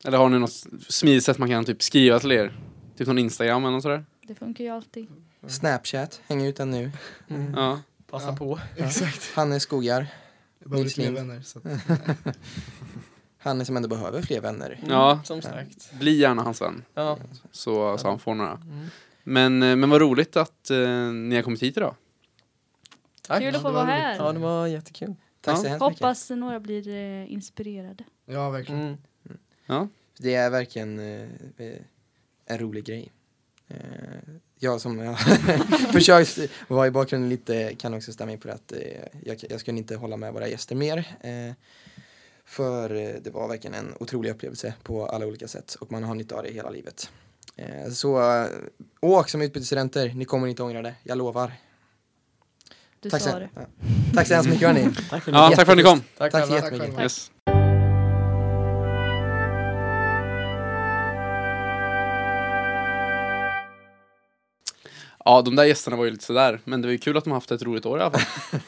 [0.07, 2.57] Eller har ni något smidigt sätt man kan typ skriva till er?
[2.97, 4.05] Typ någon Instagram eller något sådär?
[4.27, 5.07] Det funkar ju alltid.
[5.47, 6.91] Snapchat, häng ut den nu.
[7.29, 7.53] Mm.
[7.53, 7.81] Ja.
[8.09, 8.35] Passa Ja.
[8.35, 8.59] på.
[8.77, 9.31] Exakt.
[9.35, 10.07] Hanne Skogar.
[10.59, 11.41] Jag behöver Nils fler vänner.
[11.41, 11.65] Så att,
[13.37, 14.79] Hanne som ändå behöver fler vänner.
[14.89, 15.21] Ja.
[15.23, 15.93] Som sagt.
[15.99, 17.17] Bli gärna hans vän, Ja.
[17.51, 18.51] så, så han får några.
[18.51, 18.87] Mm.
[19.23, 20.77] Men, eh, men vad roligt att eh,
[21.11, 21.95] ni har kommit hit idag.
[23.21, 23.39] Tack.
[23.39, 24.03] Kul att få var vara roligt.
[24.03, 24.15] här.
[24.15, 25.15] Ja, det var jättekul.
[25.41, 26.01] Tack så hemskt mycket.
[26.01, 28.03] Hoppas några blir eh, inspirerade.
[28.25, 28.81] ja, verkligen.
[28.81, 28.97] Mm.
[29.65, 29.87] Ja.
[30.17, 31.21] Det är verkligen eh,
[31.57, 31.81] eh,
[32.45, 33.11] en rolig grej.
[33.67, 33.75] Eh,
[34.59, 35.15] jag som
[35.91, 38.79] försökt vara i bakgrunden lite kan också stämma in på det att eh,
[39.23, 40.97] jag, jag skulle inte hålla med våra gäster mer.
[41.21, 41.53] Eh,
[42.45, 46.15] för eh, det var verkligen en otrolig upplevelse på alla olika sätt och man har
[46.15, 47.11] nytta av det hela livet.
[47.55, 48.21] Eh, så
[49.01, 51.53] åk som utbytesstudenter, ni kommer inte ångra det, jag lovar.
[52.99, 53.49] Du Tack sa så, det.
[53.55, 53.61] ja.
[54.15, 54.89] Tack så hemskt mycket hörni.
[55.09, 56.01] Tack för Ja, tack för att ni kom.
[56.17, 56.87] Tack, Tack så jättemycket.
[56.87, 57.03] själva.
[57.03, 57.31] Yes.
[65.25, 67.33] Ja, de där gästerna var ju lite sådär, men det var ju kul att de
[67.33, 68.21] haft ett roligt år i alla fall.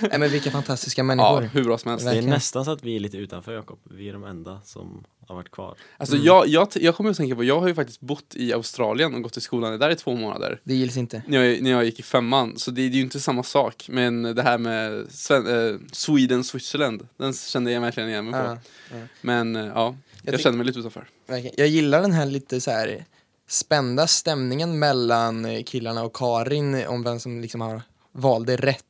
[0.00, 1.40] Nej men vilka fantastiska Ja, människor.
[1.42, 2.04] hur bra som helst.
[2.04, 2.34] Det är Verkligen.
[2.34, 3.78] nästan så att vi är lite utanför Jakob.
[3.84, 5.76] Vi är de enda som har varit kvar.
[5.96, 9.14] Alltså jag, jag, jag kommer att tänka på, jag har ju faktiskt bott i Australien
[9.14, 10.60] och gått i skolan där i två månader.
[10.64, 11.22] Det gills inte.
[11.26, 13.86] När jag, när jag gick i femman, så det, det är ju inte samma sak.
[13.90, 18.58] Men det här med Sven, eh, Sweden, Switzerland, den kände jag verkligen igen mig på.
[18.90, 21.08] Ja, Men eh, ja, jag, tyck- känner mig lite utanför.
[21.26, 21.54] verkligen.
[21.58, 23.04] Jag gillar den här lite så här
[23.48, 27.82] spända stämningen mellan eh, killarna och Karin om vem som liksom har
[28.16, 28.82] valde rätt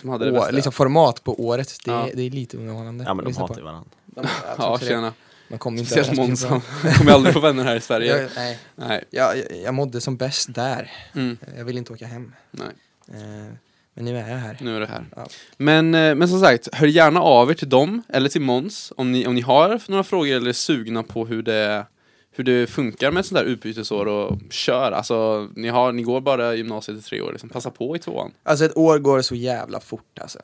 [0.00, 0.50] som hade det år, bästa.
[0.50, 1.78] liksom format på året.
[1.84, 2.08] Det, Ja.
[2.14, 3.04] det är lite underhållande.
[3.04, 3.60] Ja men de lyssna hatar på.
[3.60, 3.90] ju varandra.
[4.06, 4.88] De, jag Ja, tror inte det.
[4.90, 5.12] tjena.
[5.48, 6.62] Man kommer inte Speciellt överens Månsson.
[6.82, 6.92] bra.
[6.92, 8.16] kommer aldrig få vänner här i Sverige.
[8.22, 9.04] Jag, nej, Nej.
[9.10, 10.90] jag, jag, jag mådde som bäst där.
[11.14, 12.34] Mm, Jag vill inte åka hem.
[12.50, 12.66] nej,
[13.08, 13.54] Eh,
[13.94, 14.58] men nu är jag här.
[14.60, 15.04] nu är det här.
[15.16, 15.26] Ja.
[15.56, 19.12] Men, eh, men som sagt, hör gärna av er till dem eller till Måns om
[19.12, 21.86] ni, om ni har några frågor eller är sugna på hur det,
[22.30, 24.92] hur det funkar med ett sånt där utbytesår och kör.
[24.92, 27.48] Alltså, ni, har, ni går bara gymnasiet i tre år, liksom.
[27.48, 28.32] passa på i tvåan.
[28.42, 30.38] Alltså ett år går så jävla fort alltså.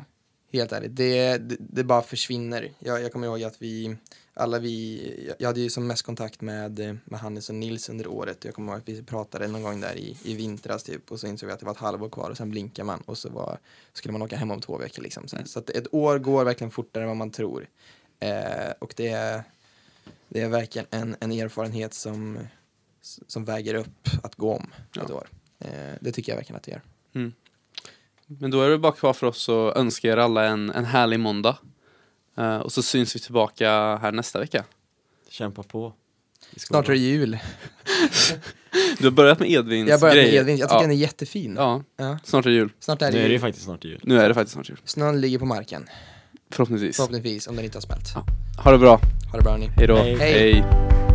[0.53, 2.71] Helt ärligt, det, det, det bara försvinner.
[2.79, 3.97] Jag, jag kommer ihåg att vi,
[4.35, 8.45] alla vi, jag- hade ju som mest kontakt med, med Hannes och Nils under året.
[8.45, 11.27] Jag kommer ihåg att vi pratade någon gång där i, i vintras typ och så
[11.27, 13.59] insåg vi att det var ett halvår kvar och sen blinkar man och så var,
[13.93, 15.29] skulle man åka hem om två veckor liksom.
[15.29, 17.67] Så, så att ett år går verkligen fortare än vad man tror.
[18.21, 19.43] Eh, och det är,
[20.29, 22.39] det är verkligen en, en erfarenhet som,
[23.27, 24.71] som väger upp att gå om
[25.03, 25.15] ett Ja.
[25.15, 25.29] år.
[25.59, 26.83] Eh, det tycker jag verkligen att det gör.
[28.27, 31.21] Men då är det bara kvar för oss att önska er alla en, en härlig
[31.21, 31.57] måndag.
[32.37, 34.65] Eh, och så syns vi tillbaka här nästa vecka.
[35.29, 35.93] Kämpa på.
[36.57, 37.39] Snart är det jul.
[38.99, 40.37] Du har börjat med Edvins Jag börjat med grej.
[40.37, 40.83] Edvin, jag tycker ja.
[40.83, 41.55] den är jättefin.
[41.57, 42.19] Ja, Ja.
[42.25, 42.73] snart är det jul.
[42.81, 44.01] Snart är Nu det är det ju faktiskt snart jul.
[44.03, 44.81] Nu är det faktiskt snart jul.
[44.85, 45.89] Snön ligger på marken.
[46.51, 46.97] Förhoppningsvis.
[46.97, 48.15] Förhoppningsvis, om den inte har smält.
[48.65, 49.01] Ha det bra.
[49.31, 49.71] Ha det bra ni.
[49.77, 49.97] Hej då.
[49.97, 50.17] Hej.
[50.17, 50.53] Hej.
[50.53, 51.06] Hej.